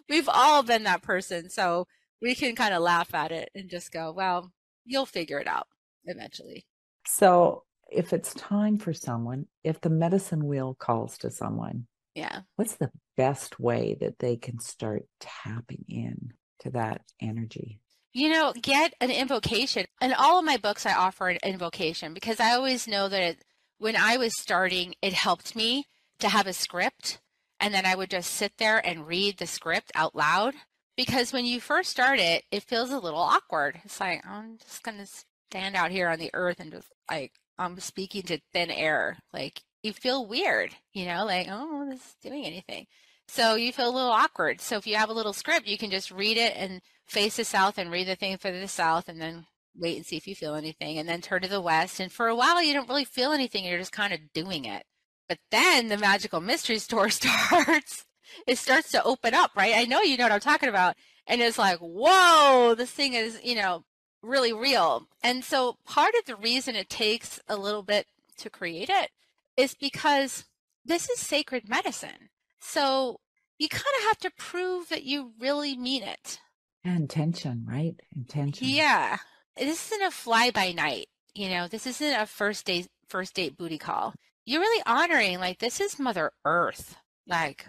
we've 0.09 0.29
all 0.29 0.63
been 0.63 0.83
that 0.83 1.01
person. 1.01 1.49
So 1.49 1.87
we 2.21 2.35
can 2.35 2.55
kind 2.55 2.73
of 2.73 2.81
laugh 2.81 3.13
at 3.13 3.31
it 3.31 3.49
and 3.55 3.69
just 3.69 3.91
go, 3.91 4.11
well, 4.11 4.51
you'll 4.85 5.05
figure 5.05 5.39
it 5.39 5.47
out 5.47 5.67
eventually. 6.07 6.65
So 7.05 7.63
if 7.89 8.13
it's 8.13 8.33
time 8.33 8.77
for 8.77 8.93
someone, 8.93 9.47
if 9.63 9.81
the 9.81 9.89
medicine 9.89 10.45
wheel 10.45 10.75
calls 10.77 11.17
to 11.19 11.31
someone, 11.31 11.87
yeah, 12.15 12.41
what's 12.55 12.75
the 12.75 12.91
best 13.15 13.59
way 13.59 13.95
that 14.01 14.19
they 14.19 14.37
can 14.37 14.59
start 14.59 15.05
tapping 15.19 15.85
in 15.87 16.33
to 16.59 16.71
that 16.71 17.01
energy? 17.21 17.79
You 18.13 18.29
know, 18.29 18.53
get 18.59 18.95
an 18.99 19.11
invocation. 19.11 19.85
In 20.01 20.13
all 20.13 20.39
of 20.39 20.45
my 20.45 20.57
books, 20.57 20.85
I 20.85 20.93
offer 20.93 21.29
an 21.29 21.37
invocation 21.43 22.13
because 22.13 22.39
I 22.39 22.53
always 22.53 22.87
know 22.87 23.07
that 23.07 23.21
it, 23.21 23.45
when 23.77 23.95
I 23.95 24.17
was 24.17 24.39
starting, 24.39 24.95
it 25.01 25.13
helped 25.13 25.55
me 25.55 25.85
to 26.19 26.29
have 26.29 26.47
a 26.47 26.53
script. 26.53 27.19
And 27.59 27.73
then 27.73 27.85
I 27.85 27.95
would 27.95 28.09
just 28.09 28.31
sit 28.31 28.53
there 28.57 28.83
and 28.85 29.07
read 29.07 29.37
the 29.37 29.47
script 29.47 29.91
out 29.93 30.15
loud. 30.15 30.55
Because 30.95 31.31
when 31.31 31.45
you 31.45 31.61
first 31.61 31.91
start 31.91 32.17
it, 32.17 32.43
it 32.51 32.63
feels 32.63 32.89
a 32.89 32.97
little 32.97 33.19
awkward. 33.19 33.81
It's 33.85 33.99
like, 33.99 34.23
oh, 34.25 34.31
I'm 34.31 34.57
just 34.57 34.81
going 34.81 34.97
to 34.97 35.07
stand 35.49 35.75
out 35.75 35.91
here 35.91 36.09
on 36.09 36.19
the 36.19 36.31
earth 36.33 36.59
and 36.59 36.71
just 36.71 36.91
like 37.09 37.33
I'm 37.57 37.79
speaking 37.79 38.23
to 38.23 38.39
thin 38.53 38.71
air. 38.71 39.17
Like 39.33 39.61
you 39.83 39.93
feel 39.93 40.25
weird, 40.25 40.75
you 40.93 41.05
know, 41.05 41.25
like 41.25 41.47
oh, 41.49 41.87
this 41.89 41.99
is 41.99 42.15
doing 42.21 42.45
anything. 42.45 42.87
So 43.27 43.55
you 43.55 43.73
feel 43.73 43.89
a 43.89 43.95
little 43.95 44.11
awkward. 44.11 44.61
So 44.61 44.77
if 44.77 44.87
you 44.87 44.95
have 44.95 45.09
a 45.09 45.13
little 45.13 45.33
script, 45.33 45.67
you 45.67 45.77
can 45.77 45.91
just 45.91 46.11
read 46.11 46.37
it 46.37 46.53
and 46.55 46.81
face 47.07 47.37
the 47.37 47.43
south 47.45 47.77
and 47.77 47.91
read 47.91 48.07
the 48.07 48.15
thing 48.15 48.37
for 48.37 48.51
the 48.51 48.67
south, 48.67 49.09
and 49.09 49.21
then 49.21 49.45
wait 49.75 49.97
and 49.97 50.05
see 50.05 50.17
if 50.17 50.27
you 50.27 50.35
feel 50.35 50.55
anything, 50.55 50.97
and 50.97 51.07
then 51.07 51.21
turn 51.21 51.41
to 51.41 51.47
the 51.47 51.61
west. 51.61 51.99
And 51.99 52.11
for 52.11 52.27
a 52.27 52.35
while, 52.35 52.61
you 52.63 52.73
don't 52.73 52.89
really 52.89 53.05
feel 53.05 53.31
anything. 53.31 53.65
You're 53.65 53.79
just 53.79 53.91
kind 53.91 54.13
of 54.13 54.33
doing 54.33 54.65
it. 54.65 54.83
But 55.27 55.39
then 55.51 55.89
the 55.89 55.97
magical 55.97 56.39
mystery 56.41 56.79
store 56.79 57.09
starts. 57.09 58.05
It 58.45 58.57
starts 58.57 58.91
to 58.91 59.03
open 59.03 59.33
up, 59.33 59.51
right? 59.55 59.73
I 59.75 59.85
know 59.85 60.01
you 60.01 60.17
know 60.17 60.25
what 60.25 60.33
I'm 60.33 60.39
talking 60.39 60.69
about. 60.69 60.95
And 61.27 61.41
it's 61.41 61.57
like, 61.57 61.79
whoa, 61.79 62.75
this 62.77 62.91
thing 62.91 63.13
is, 63.13 63.39
you 63.43 63.55
know, 63.55 63.83
really 64.27 64.53
real. 64.53 65.07
And 65.23 65.43
so 65.43 65.77
part 65.85 66.13
of 66.19 66.25
the 66.25 66.35
reason 66.35 66.75
it 66.75 66.89
takes 66.89 67.39
a 67.47 67.55
little 67.55 67.83
bit 67.83 68.07
to 68.37 68.49
create 68.49 68.89
it 68.89 69.09
is 69.55 69.73
because 69.73 70.45
this 70.85 71.09
is 71.09 71.19
sacred 71.19 71.67
medicine. 71.67 72.29
So 72.59 73.19
you 73.57 73.69
kind 73.69 73.83
of 73.99 74.07
have 74.07 74.17
to 74.19 74.31
prove 74.37 74.89
that 74.89 75.03
you 75.03 75.31
really 75.39 75.75
mean 75.75 76.03
it. 76.03 76.39
Intention, 76.83 77.65
right? 77.67 77.95
Intention. 78.15 78.67
Yeah. 78.67 79.17
This 79.57 79.91
isn't 79.91 80.07
a 80.07 80.11
fly 80.11 80.51
by 80.51 80.71
night. 80.71 81.07
You 81.33 81.49
know, 81.49 81.67
this 81.67 81.87
isn't 81.87 82.21
a 82.21 82.25
first 82.25 82.65
date 82.65 82.87
first 83.07 83.33
date 83.35 83.57
booty 83.57 83.77
call. 83.77 84.13
You're 84.45 84.61
really 84.61 84.83
honoring 84.85 85.39
like 85.39 85.59
this 85.59 85.79
is 85.79 85.99
Mother 85.99 86.31
Earth. 86.45 86.97
Like 87.25 87.67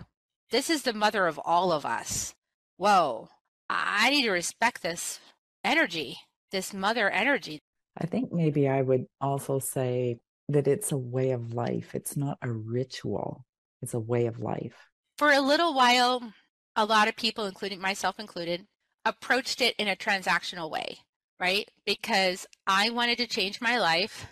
this 0.51 0.71
is 0.71 0.83
the 0.83 0.92
mother 0.92 1.27
of 1.27 1.38
all 1.44 1.73
of 1.73 1.87
us. 1.87 2.35
Whoa. 2.77 3.29
I 3.71 4.11
need 4.11 4.23
to 4.23 4.31
respect 4.31 4.83
this 4.83 5.21
energy 5.64 6.18
this 6.50 6.72
mother 6.72 7.11
energy. 7.11 7.61
I 7.96 8.06
think 8.06 8.32
maybe 8.32 8.68
I 8.68 8.82
would 8.82 9.06
also 9.20 9.58
say 9.58 10.18
that 10.48 10.68
it's 10.68 10.92
a 10.92 10.98
way 10.98 11.32
of 11.32 11.52
life. 11.52 11.94
It's 11.94 12.16
not 12.16 12.38
a 12.42 12.50
ritual, 12.50 13.44
it's 13.82 13.94
a 13.94 14.00
way 14.00 14.26
of 14.26 14.40
life. 14.40 14.88
For 15.18 15.32
a 15.32 15.40
little 15.40 15.74
while, 15.74 16.32
a 16.76 16.84
lot 16.84 17.08
of 17.08 17.16
people, 17.16 17.44
including 17.46 17.80
myself 17.80 18.20
included, 18.20 18.64
approached 19.04 19.61
it 19.61 19.74
in 19.78 19.88
a 19.88 19.96
transactional 19.96 20.70
way, 20.70 20.98
right? 21.40 21.68
Because 21.84 22.46
I 22.66 22.90
wanted 22.90 23.18
to 23.18 23.26
change 23.26 23.61
my 23.61 23.78
life. 23.78 24.26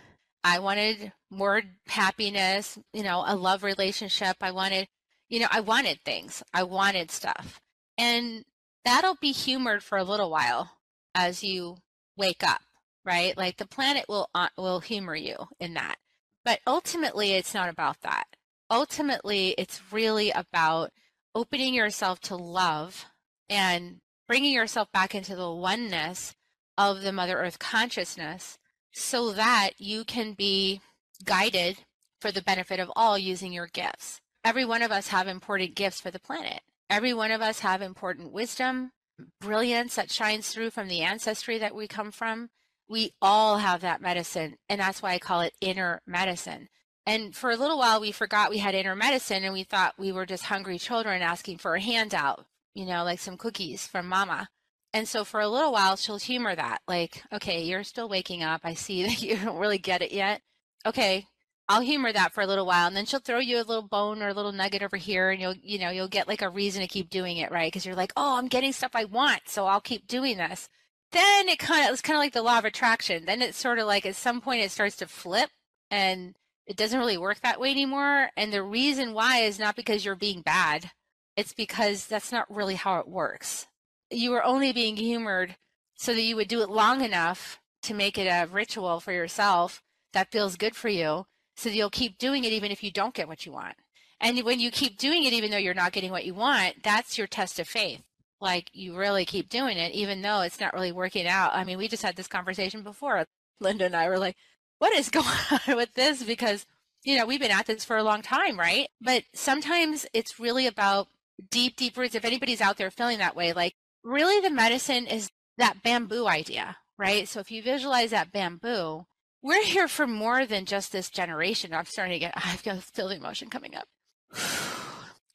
I 0.45 0.61
wanted 0.61 1.13
more 1.29 1.63
happiness, 1.89 2.79
you 2.93 3.03
know, 3.03 3.25
a 3.27 3.35
love 3.35 3.65
relationship. 3.65 4.37
I 4.41 4.53
wanted, 4.53 4.87
you 5.29 5.41
know, 5.41 5.49
I 5.51 5.61
wanted 5.61 5.99
things. 6.05 6.43
I 6.55 6.63
wanted 6.63 7.11
stuff. 7.11 7.61
And 7.99 8.45
that'll 8.85 9.17
be 9.21 9.33
humored 9.33 9.83
for 9.83 9.99
a 9.99 10.05
little 10.05 10.31
while 10.31 10.71
as 11.17 11.43
you 11.43 11.79
wake 12.17 12.43
up, 12.43 12.61
right? 13.05 13.37
Like 13.37 13.57
the 13.57 13.67
planet 13.67 14.07
will 14.09 14.29
uh, 14.35 14.49
will 14.57 14.81
humor 14.81 15.15
you 15.15 15.37
in 15.61 15.75
that. 15.75 15.97
But 16.45 16.61
ultimately 16.67 17.33
it's 17.33 17.55
not 17.55 17.69
about 17.69 18.01
that. 18.03 18.25
Ultimately 18.71 19.55
it's 19.59 19.81
really 19.93 20.31
about 20.31 20.93
opening 21.35 21.75
yourself 21.75 22.21
to 22.21 22.37
love 22.37 23.07
and 23.49 23.99
bringing 24.27 24.53
yourself 24.53 24.91
back 24.93 25.15
into 25.15 25.37
the 25.37 25.51
oneness 25.51 26.35
of 26.79 27.03
the 27.03 27.13
mother 27.13 27.39
earth 27.39 27.59
consciousness 27.59 28.59
so 28.93 29.33
that 29.33 29.73
you 29.79 30.05
can 30.05 30.33
be 30.33 30.81
guided 31.25 31.79
for 32.21 32.33
the 32.33 32.43
benefit 32.43 32.81
of 32.81 32.91
all 32.97 33.19
using 33.19 33.53
your 33.53 33.67
gifts. 33.67 34.21
Every 34.45 34.65
one 34.65 34.83
of 34.83 34.91
us 34.91 35.09
have 35.09 35.29
important 35.29 35.75
gifts 35.75 36.01
for 36.01 36.11
the 36.11 36.19
planet. 36.19 36.61
Every 36.89 37.13
one 37.13 37.31
of 37.31 37.43
us 37.43 37.61
have 37.61 37.83
important 37.83 38.33
wisdom, 38.33 38.93
brilliance 39.41 39.97
that 39.97 40.11
shines 40.11 40.49
through 40.49 40.71
from 40.71 40.89
the 40.89 41.03
ancestry 41.03 41.59
that 41.59 41.75
we 41.75 41.87
come 41.89 42.11
from. 42.11 42.51
We 42.89 43.13
all 43.21 43.59
have 43.59 43.81
that 43.81 44.01
medicine, 44.01 44.57
and 44.69 44.81
that's 44.81 45.03
why 45.03 45.13
I 45.13 45.19
call 45.19 45.41
it 45.41 45.55
inner 45.61 46.03
medicine. 46.07 46.69
And 47.05 47.35
for 47.35 47.51
a 47.51 47.57
little 47.57 47.79
while, 47.79 48.01
we 48.01 48.13
forgot 48.13 48.51
we 48.51 48.59
had 48.59 48.75
inner 48.75 48.97
medicine, 48.97 49.45
and 49.45 49.53
we 49.53 49.65
thought 49.65 49.99
we 49.99 50.13
were 50.13 50.27
just 50.27 50.45
hungry 50.45 50.79
children 50.79 51.23
asking 51.23 51.59
for 51.59 51.75
a 51.75 51.81
handout, 51.81 52.47
you 52.75 52.85
know, 52.85 53.05
like 53.05 53.21
some 53.21 53.37
cookies 53.37 53.87
from 53.87 54.09
mama. 54.09 54.49
And 54.93 55.07
so 55.07 55.25
for 55.25 55.41
a 55.41 55.49
little 55.49 55.73
while, 55.73 55.97
she'll 55.97 56.19
humor 56.19 56.55
that, 56.55 56.81
like, 56.89 57.23
okay, 57.33 57.63
you're 57.63 57.85
still 57.85 58.09
waking 58.09 58.43
up. 58.43 58.63
I 58.65 58.75
see 58.75 59.03
that 59.07 59.23
you 59.23 59.37
don't 59.37 59.59
really 59.59 59.79
get 59.79 60.03
it 60.03 60.13
yet. 60.13 60.43
Okay, 60.85 61.27
I'll 61.69 61.81
humor 61.81 62.13
that 62.13 62.33
for 62.33 62.43
a 62.43 62.47
little 62.47 62.67
while, 62.67 62.87
and 62.87 62.97
then 62.97 63.07
she'll 63.07 63.19
throw 63.19 63.41
you 63.41 63.57
a 63.57 63.65
little 63.65 63.83
bone 63.83 64.23
or 64.23 64.29
a 64.29 64.35
little 64.35 64.53
nugget 64.53 64.83
over 64.83 64.97
here, 64.97 65.31
and 65.31 65.41
you'll, 65.41 65.55
you 65.55 65.79
know, 65.79 65.91
you'll 65.91 66.07
get 66.07 66.29
like 66.29 66.43
a 66.43 66.49
reason 66.49 66.81
to 66.83 66.89
keep 66.89 67.11
doing 67.11 67.39
it, 67.39 67.51
right? 67.51 67.73
Because 67.73 67.85
you're 67.85 67.97
like, 67.97 68.13
oh, 68.17 68.37
I'm 68.37 68.47
getting 68.47 68.73
stuff 68.73 68.93
I 68.95 69.05
want, 69.05 69.49
so 69.49 69.67
I'll 69.67 69.81
keep 69.81 70.07
doing 70.07 70.37
this. 70.37 70.69
Then 71.11 71.49
it 71.49 71.59
kind 71.59 71.87
of, 71.87 71.93
it's 71.93 72.03
kind 72.03 72.17
of 72.17 72.21
like 72.21 72.35
the 72.35 72.43
law 72.43 72.59
of 72.59 72.65
attraction. 72.65 73.25
Then 73.25 73.43
it's 73.43 73.59
sort 73.59 73.79
of 73.81 73.87
like 73.87 74.07
at 74.07 74.15
some 74.15 74.41
point 74.41 74.63
it 74.63 74.71
starts 74.71 74.97
to 74.97 75.09
flip, 75.09 75.51
and 75.91 76.37
it 76.67 76.77
doesn't 76.77 76.99
really 76.99 77.19
work 77.19 77.41
that 77.41 77.61
way 77.61 77.73
anymore. 77.73 78.31
And 78.37 78.53
the 78.53 78.63
reason 78.63 79.13
why 79.13 79.39
is 79.39 79.59
not 79.59 79.75
because 79.77 80.05
you're 80.05 80.15
being 80.15 80.43
bad; 80.43 80.93
it's 81.37 81.53
because 81.53 82.07
that's 82.07 82.31
not 82.31 82.53
really 82.55 82.77
how 82.77 83.01
it 83.01 83.09
works. 83.09 83.67
You 84.11 84.31
were 84.31 84.45
only 84.45 84.73
being 84.73 84.97
humored 84.97 85.57
so 85.97 86.15
that 86.15 86.23
you 86.23 86.37
would 86.37 86.49
do 86.49 86.63
it 86.63 86.71
long 86.71 87.03
enough 87.03 87.59
to 87.83 87.95
make 87.95 88.19
it 88.19 88.29
a 88.29 88.47
ritual 88.47 89.01
for 89.01 89.13
yourself 89.13 89.83
that 90.13 90.31
feels 90.31 90.57
good 90.57 90.77
for 90.77 90.89
you 90.89 91.27
so 91.57 91.71
you'll 91.71 91.91
keep 91.91 92.19
doing 92.19 92.45
it 92.45 92.53
even 92.53 92.71
if 92.71 92.83
you 92.83 92.91
don't 92.91 93.15
get 93.15 93.29
what 93.29 93.47
you 93.47 93.53
want. 93.53 93.77
And 94.21 94.43
when 94.45 94.61
you 94.61 94.71
keep 94.71 94.99
doing 94.99 95.25
it, 95.25 95.33
even 95.33 95.51
though 95.51 95.57
you're 95.57 95.75
not 95.75 95.93
getting 95.93 96.11
what 96.11 96.25
you 96.25 96.35
want, 96.35 96.83
that's 96.83 97.19
your 97.19 97.27
test 97.27 97.59
of 97.59 97.69
faith. 97.69 98.03
Like 98.41 98.71
you 98.73 98.97
really 98.97 99.25
keep 99.25 99.49
doing 99.49 99.79
it, 99.79 99.93
even 99.93 100.23
though 100.23 100.43
it's 100.43 100.61
not 100.61 100.75
really 100.75 100.93
working 100.93 101.27
out. 101.27 101.55
I 101.55 101.65
mean, 101.65 101.79
we 101.79 101.89
just 101.89 102.03
had 102.03 102.17
this 102.17 102.29
conversation 102.29 102.83
before. 102.83 103.25
Linda 103.61 103.87
and 103.87 103.97
I 103.97 104.09
were 104.09 104.19
like, 104.19 104.37
what 104.79 104.93
is 104.93 105.09
going 105.11 105.27
on 105.27 105.77
with 105.77 105.95
this? 105.95 106.23
Because, 106.23 106.67
you 107.05 107.17
know, 107.17 107.27
we've 107.27 107.41
been 107.41 107.51
at 107.51 107.67
this 107.67 107.85
for 107.85 107.97
a 107.97 108.03
long 108.03 108.23
time, 108.23 108.59
right? 108.59 108.89
But 109.01 109.25
sometimes 109.35 110.07
it's 110.13 110.39
really 110.39 110.67
about 110.67 111.09
deep, 111.51 111.77
deep 111.77 111.97
roots. 111.97 112.15
If 112.15 112.25
anybody's 112.25 112.61
out 112.61 112.77
there 112.77 112.91
feeling 112.91 113.19
that 113.19 113.37
way, 113.37 113.53
like 113.53 113.75
really 114.03 114.41
the 114.41 114.55
medicine 114.55 115.07
is 115.07 115.31
that 115.59 115.83
bamboo 115.83 116.27
idea, 116.27 116.77
right? 116.99 117.27
So 117.29 117.41
if 117.41 117.51
you 117.51 117.63
visualize 117.63 118.11
that 118.11 118.33
bamboo, 118.33 119.07
we're 119.47 119.63
here 119.63 119.87
for 119.87 120.09
more 120.09 120.45
than 120.45 120.65
just 120.65 120.91
this 120.91 121.09
generation. 121.09 121.73
I'm 121.73 121.85
starting 121.85 122.15
to 122.15 122.19
get, 122.19 122.35
I've 122.37 122.65
got 122.65 122.83
feel 122.83 123.09
the 123.09 123.15
emotion 123.15 123.49
coming 123.49 123.77
up. 123.77 123.87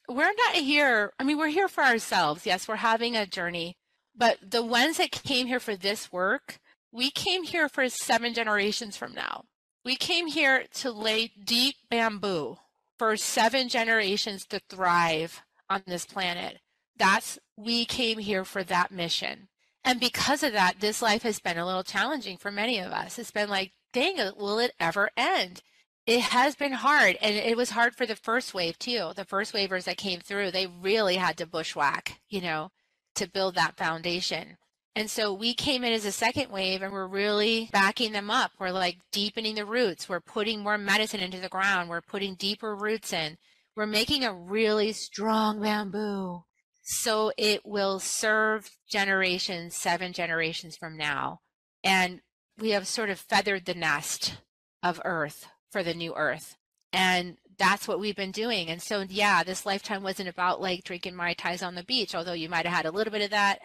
we're 0.10 0.34
not 0.34 0.56
here. 0.56 1.13
I 1.17 1.24
mean, 1.24 1.38
we're 1.38 1.47
here 1.47 1.69
for 1.69 1.84
ourselves. 1.84 2.45
Yes, 2.45 2.67
we're 2.67 2.76
having 2.76 3.15
a 3.15 3.26
journey, 3.26 3.78
but 4.13 4.38
the 4.45 4.63
ones 4.63 4.97
that 4.97 5.12
came 5.12 5.47
here 5.47 5.62
for 5.62 5.78
this 5.78 6.12
work, 6.12 6.60
we 6.91 7.10
came 7.10 7.43
here 7.43 7.69
for 7.69 7.88
seven 7.88 8.34
generations 8.34 8.97
from 8.97 9.13
now. 9.13 9.45
We 9.86 9.95
came 9.95 10.28
here 10.28 10.65
to 10.76 10.91
lay 10.91 11.32
deep 11.43 11.76
bamboo 11.89 12.58
for 13.00 13.15
seven 13.15 13.69
generations 13.69 14.45
to 14.47 14.60
thrive 14.69 15.41
on 15.69 15.84
this 15.88 16.06
planet. 16.06 16.60
That's, 16.97 17.39
we 17.56 17.86
came 17.86 18.19
here 18.19 18.43
for 18.43 18.62
that 18.65 18.91
mission. 18.91 19.47
And 19.86 20.00
because 20.00 20.43
of 20.43 20.52
that, 20.52 20.82
this 20.82 21.02
life 21.02 21.24
has 21.24 21.39
been 21.39 21.58
a 21.58 21.65
little 21.65 21.84
challenging 21.84 22.38
for 22.38 22.52
many 22.52 22.78
of 22.78 22.91
us. 22.91 23.17
It's 23.17 23.32
been 23.32 23.50
like, 23.50 23.71
dang 23.94 24.18
it, 24.18 24.28
uh, 24.28 24.32
will 24.38 24.60
it 24.60 24.74
ever 24.80 25.10
end? 25.16 25.62
It 26.06 26.22
has 26.22 26.56
been 26.56 26.74
hard. 26.74 27.18
And 27.22 27.36
it 27.36 27.56
was 27.56 27.72
hard 27.72 27.96
for 27.96 28.06
the 28.06 28.16
first 28.16 28.54
wave 28.54 28.80
too. 28.80 29.12
The 29.16 29.26
first 29.26 29.54
wavers 29.54 29.86
that 29.86 29.98
came 29.98 30.20
through, 30.20 30.52
they 30.52 30.68
really 30.68 31.16
had 31.16 31.38
to 31.38 31.46
bushwhack, 31.46 32.20
you 32.30 32.42
know, 32.42 32.72
to 33.16 33.30
build 33.30 33.56
that 33.56 33.78
foundation. 33.78 34.58
And 34.96 35.10
so 35.10 35.34
we 35.34 35.54
came 35.54 35.84
in 35.84 35.94
as 35.94 36.06
a 36.06 36.12
second 36.12 36.52
wave 36.52 36.82
and 36.82 36.92
we're 36.92 37.08
really 37.08 37.70
backing 37.72 38.12
them 38.12 38.30
up. 38.30 38.52
We're 38.60 38.72
like 38.72 38.98
deepening 39.12 39.56
the 39.56 39.66
roots. 39.66 40.10
We're 40.10 40.20
putting 40.20 40.62
more 40.62 40.78
medicine 40.78 41.22
into 41.22 41.40
the 41.40 41.48
ground. 41.50 41.90
We're 41.90 42.02
putting 42.02 42.36
deeper 42.36 42.76
roots 42.76 43.14
in. 43.14 43.38
We're 43.76 43.86
making 43.86 44.26
a 44.26 44.34
really 44.34 44.92
strong 44.92 45.62
bamboo 45.62 46.44
so 46.84 47.32
it 47.38 47.66
will 47.66 48.00
serve 48.00 48.70
generations, 48.90 49.76
seven 49.76 50.14
generations 50.14 50.76
from 50.76 50.98
now. 50.98 51.40
And 51.84 52.22
we 52.62 52.71
have 52.71 52.88
sort 52.88 53.10
of 53.10 53.19
feathered 53.19 53.65
the 53.65 53.74
nest 53.74 54.38
of 54.84 55.02
Earth 55.04 55.47
for 55.71 55.84
the 55.84 55.93
new 55.93 56.13
Earth. 56.15 56.56
And 56.93 57.38
that's 57.58 57.88
what 57.88 58.00
we've 58.00 58.15
been 58.15 58.32
doing. 58.32 58.69
And 58.69 58.82
so, 58.82 59.06
yeah, 59.08 59.43
this 59.43 59.65
lifetime 59.65 60.04
wasn't 60.04 60.30
about 60.30 60.62
like 60.62 60.84
drinking 60.84 61.15
Mai 61.15 61.34
Tais 61.34 61.63
on 61.63 61.76
the 61.76 61.84
beach, 61.84 62.15
although 62.15 62.34
you 62.34 62.50
might 62.50 62.65
have 62.65 62.76
had 62.76 62.86
a 62.86 62.91
little 62.91 63.12
bit 63.12 63.21
of 63.21 63.32
that 63.32 63.60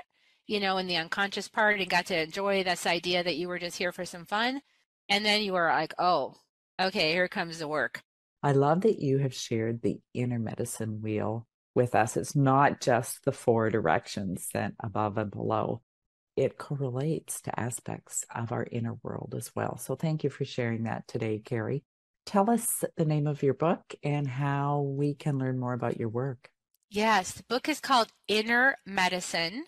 you 0.46 0.61
know, 0.61 0.78
in 0.78 0.87
the 0.87 0.96
unconscious 0.96 1.48
part 1.48 1.80
and 1.80 1.90
got 1.90 2.06
to 2.06 2.22
enjoy 2.22 2.62
this 2.62 2.87
idea 2.87 3.22
that 3.22 3.37
you 3.37 3.48
were 3.48 3.59
just 3.59 3.78
here 3.78 3.92
for 3.92 4.04
some 4.04 4.24
fun. 4.24 4.61
And 5.09 5.24
then 5.24 5.42
you 5.42 5.52
were 5.52 5.66
like, 5.66 5.94
oh, 5.98 6.35
okay, 6.80 7.12
here 7.12 7.28
comes 7.28 7.59
the 7.59 7.68
work. 7.68 8.02
I 8.42 8.52
love 8.52 8.82
that 8.82 9.00
you 9.00 9.18
have 9.18 9.35
shared 9.35 9.82
the 9.82 9.98
inner 10.14 10.38
medicine 10.38 11.00
wheel 11.02 11.46
with 11.74 11.94
us. 11.94 12.16
It's 12.16 12.37
not 12.37 12.80
just 12.80 13.24
the 13.24 13.32
four 13.32 13.70
directions 13.70 14.48
that 14.54 14.72
above 14.82 15.18
and 15.18 15.30
below. 15.30 15.82
It 16.37 16.59
correlates 16.59 17.40
to 17.42 17.59
aspects 17.59 18.25
of 18.35 18.53
our 18.53 18.66
inner 18.70 18.94
world 19.03 19.35
as 19.37 19.51
well. 19.57 19.79
So 19.79 19.94
thank 19.94 20.22
you 20.22 20.31
for 20.31 20.44
sharing 20.44 20.85
that 20.85 21.09
today, 21.09 21.40
Kerri. 21.42 21.83
Tell 22.27 22.51
us 22.51 22.85
the 22.96 23.05
name 23.05 23.27
of 23.27 23.42
your 23.42 23.55
book 23.55 23.94
and 24.03 24.27
how 24.27 24.81
we 24.81 25.14
can 25.14 25.38
learn 25.38 25.59
more 25.59 25.72
about 25.72 25.99
your 25.99 26.09
work. 26.09 26.51
Yes, 26.90 27.33
the 27.33 27.44
book 27.44 27.68
is 27.68 27.81
called 27.81 28.12
Inner 28.29 28.77
Medicine 28.85 29.64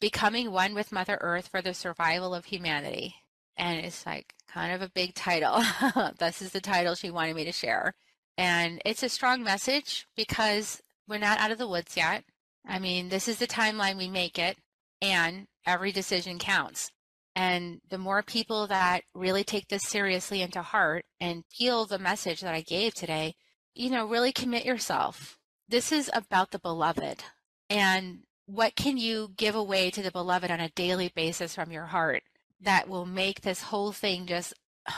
Becoming 0.00 0.50
One 0.50 0.74
with 0.74 0.92
Mother 0.92 1.18
Earth 1.20 1.48
for 1.48 1.62
the 1.62 1.74
Survival 1.74 2.34
of 2.34 2.46
Humanity. 2.46 3.14
And 3.56 3.84
it's 3.84 4.04
like 4.06 4.34
kind 4.48 4.72
of 4.72 4.82
a 4.82 4.88
big 4.88 5.14
title. 5.14 5.62
this 6.18 6.42
is 6.42 6.52
the 6.52 6.60
title 6.60 6.94
she 6.94 7.10
wanted 7.10 7.36
me 7.36 7.44
to 7.44 7.52
share. 7.52 7.94
And 8.36 8.80
it's 8.84 9.02
a 9.02 9.08
strong 9.08 9.42
message 9.42 10.06
because 10.16 10.82
we're 11.06 11.18
not 11.18 11.38
out 11.38 11.50
of 11.50 11.58
the 11.58 11.68
woods 11.68 11.96
yet. 11.96 12.24
I 12.66 12.78
mean, 12.78 13.08
this 13.08 13.28
is 13.28 13.38
the 13.38 13.46
timeline 13.46 13.96
we 13.96 14.08
make 14.08 14.38
it, 14.38 14.56
and 15.00 15.46
every 15.66 15.92
decision 15.92 16.38
counts. 16.38 16.90
And 17.36 17.80
the 17.88 17.98
more 17.98 18.22
people 18.22 18.66
that 18.66 19.02
really 19.14 19.44
take 19.44 19.68
this 19.68 19.84
seriously 19.84 20.42
into 20.42 20.62
heart 20.62 21.04
and 21.20 21.44
feel 21.56 21.86
the 21.86 21.98
message 21.98 22.40
that 22.40 22.54
I 22.54 22.62
gave 22.62 22.94
today, 22.94 23.34
you 23.74 23.90
know, 23.90 24.06
really 24.06 24.32
commit 24.32 24.64
yourself. 24.64 25.38
This 25.68 25.92
is 25.92 26.10
about 26.12 26.50
the 26.50 26.58
beloved. 26.58 27.22
And 27.68 28.24
what 28.46 28.74
can 28.74 28.98
you 28.98 29.32
give 29.36 29.54
away 29.54 29.90
to 29.90 30.02
the 30.02 30.10
beloved 30.10 30.50
on 30.50 30.60
a 30.60 30.70
daily 30.70 31.12
basis 31.14 31.54
from 31.54 31.70
your 31.70 31.86
heart 31.86 32.24
that 32.60 32.88
will 32.88 33.06
make 33.06 33.40
this 33.40 33.62
whole 33.62 33.92
thing 33.92 34.26
just 34.26 34.52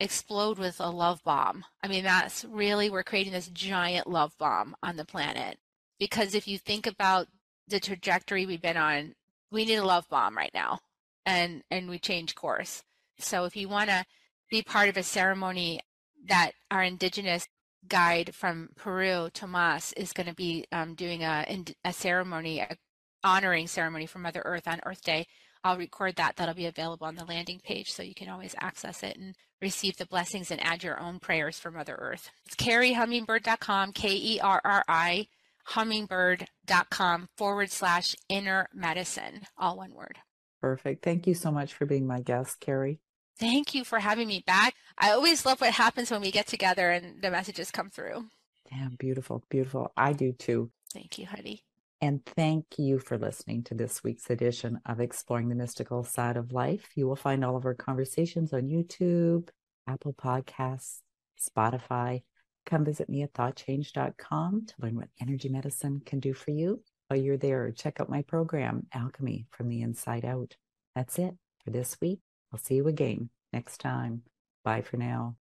explode 0.00 0.58
with 0.58 0.78
a 0.78 0.90
love 0.90 1.20
bomb? 1.24 1.64
I 1.82 1.88
mean, 1.88 2.04
that's 2.04 2.44
really, 2.44 2.88
we're 2.88 3.02
creating 3.02 3.32
this 3.32 3.48
giant 3.48 4.06
love 4.06 4.32
bomb 4.38 4.76
on 4.82 4.96
the 4.96 5.04
planet. 5.04 5.58
Because 5.98 6.36
if 6.36 6.46
you 6.46 6.56
think 6.56 6.86
about 6.86 7.26
the 7.66 7.80
trajectory 7.80 8.46
we've 8.46 8.62
been 8.62 8.76
on, 8.76 9.14
we 9.54 9.64
need 9.64 9.76
a 9.76 9.86
love 9.86 10.08
bomb 10.10 10.36
right 10.36 10.50
now. 10.52 10.80
And, 11.24 11.62
and 11.70 11.88
we 11.88 11.98
change 11.98 12.34
course. 12.34 12.82
So 13.18 13.44
if 13.44 13.56
you 13.56 13.68
want 13.68 13.88
to 13.88 14.04
be 14.50 14.62
part 14.62 14.88
of 14.88 14.96
a 14.96 15.02
ceremony 15.02 15.80
that 16.26 16.52
our 16.70 16.82
indigenous 16.82 17.46
guide 17.88 18.34
from 18.34 18.70
Peru, 18.76 19.30
Tomas, 19.32 19.92
is 19.94 20.12
going 20.12 20.26
to 20.26 20.34
be 20.34 20.66
um, 20.72 20.94
doing 20.94 21.22
a, 21.22 21.46
a 21.84 21.92
ceremony, 21.92 22.60
a 22.60 22.76
honoring 23.22 23.66
ceremony 23.66 24.06
for 24.06 24.18
Mother 24.18 24.42
Earth 24.44 24.66
on 24.68 24.80
Earth 24.84 25.02
Day. 25.02 25.26
I'll 25.62 25.78
record 25.78 26.16
that. 26.16 26.36
That'll 26.36 26.54
be 26.54 26.66
available 26.66 27.06
on 27.06 27.14
the 27.14 27.24
landing 27.24 27.60
page 27.64 27.90
so 27.90 28.02
you 28.02 28.14
can 28.14 28.28
always 28.28 28.54
access 28.60 29.02
it 29.02 29.16
and 29.16 29.34
receive 29.62 29.96
the 29.96 30.06
blessings 30.06 30.50
and 30.50 30.62
add 30.62 30.82
your 30.82 31.00
own 31.00 31.20
prayers 31.20 31.58
for 31.58 31.70
Mother 31.70 31.96
Earth. 31.98 32.30
It's 32.44 32.56
kerrihummingbird.com, 32.56 33.92
K 33.92 34.14
E 34.14 34.40
R 34.40 34.60
R 34.62 34.84
I, 34.88 35.28
hummingbird.com 35.64 37.28
forward 37.36 37.70
slash 37.70 38.14
inner 38.28 38.68
medicine, 38.74 39.42
all 39.56 39.76
one 39.76 39.94
word. 39.94 40.18
Perfect. 40.60 41.04
Thank 41.04 41.26
you 41.26 41.34
so 41.34 41.50
much 41.50 41.74
for 41.74 41.86
being 41.86 42.06
my 42.06 42.20
guest, 42.20 42.60
Kerri. 42.60 42.98
Thank 43.38 43.74
you 43.74 43.84
for 43.84 43.98
having 43.98 44.28
me 44.28 44.42
back. 44.46 44.74
I 44.96 45.10
always 45.10 45.44
love 45.44 45.60
what 45.60 45.74
happens 45.74 46.10
when 46.10 46.20
we 46.20 46.30
get 46.30 46.46
together 46.46 46.90
and 46.90 47.20
the 47.20 47.30
messages 47.30 47.70
come 47.70 47.90
through. 47.90 48.26
Damn, 48.70 48.94
beautiful, 48.96 49.44
beautiful. 49.50 49.92
I 49.96 50.12
do 50.12 50.32
too. 50.32 50.70
Thank 50.92 51.18
you, 51.18 51.26
honey. 51.26 51.64
And 52.00 52.24
thank 52.24 52.66
you 52.78 52.98
for 52.98 53.18
listening 53.18 53.62
to 53.64 53.74
this 53.74 54.04
week's 54.04 54.30
edition 54.30 54.80
of 54.86 55.00
Exploring 55.00 55.48
the 55.48 55.54
Mystical 55.54 56.04
Side 56.04 56.36
of 56.36 56.52
Life. 56.52 56.90
You 56.94 57.06
will 57.06 57.16
find 57.16 57.44
all 57.44 57.56
of 57.56 57.64
our 57.64 57.74
conversations 57.74 58.52
on 58.52 58.68
YouTube, 58.68 59.48
Apple 59.86 60.12
Podcasts, 60.12 61.00
Spotify. 61.40 62.22
Come 62.66 62.84
visit 62.84 63.08
me 63.08 63.22
at 63.22 63.32
thoughtchange.com 63.34 64.66
to 64.66 64.74
learn 64.78 64.96
what 64.96 65.08
energy 65.20 65.48
medicine 65.48 66.02
can 66.04 66.20
do 66.20 66.32
for 66.32 66.50
you. 66.50 66.82
While 67.08 67.20
you're 67.20 67.36
there, 67.36 67.70
check 67.70 68.00
out 68.00 68.08
my 68.08 68.22
program, 68.22 68.86
Alchemy 68.92 69.46
from 69.50 69.68
the 69.68 69.82
Inside 69.82 70.24
Out. 70.24 70.56
That's 70.94 71.18
it 71.18 71.34
for 71.62 71.70
this 71.70 71.96
week. 72.00 72.20
I'll 72.52 72.58
see 72.58 72.76
you 72.76 72.88
again 72.88 73.30
next 73.52 73.78
time. 73.78 74.22
Bye 74.64 74.82
for 74.82 74.96
now. 74.96 75.36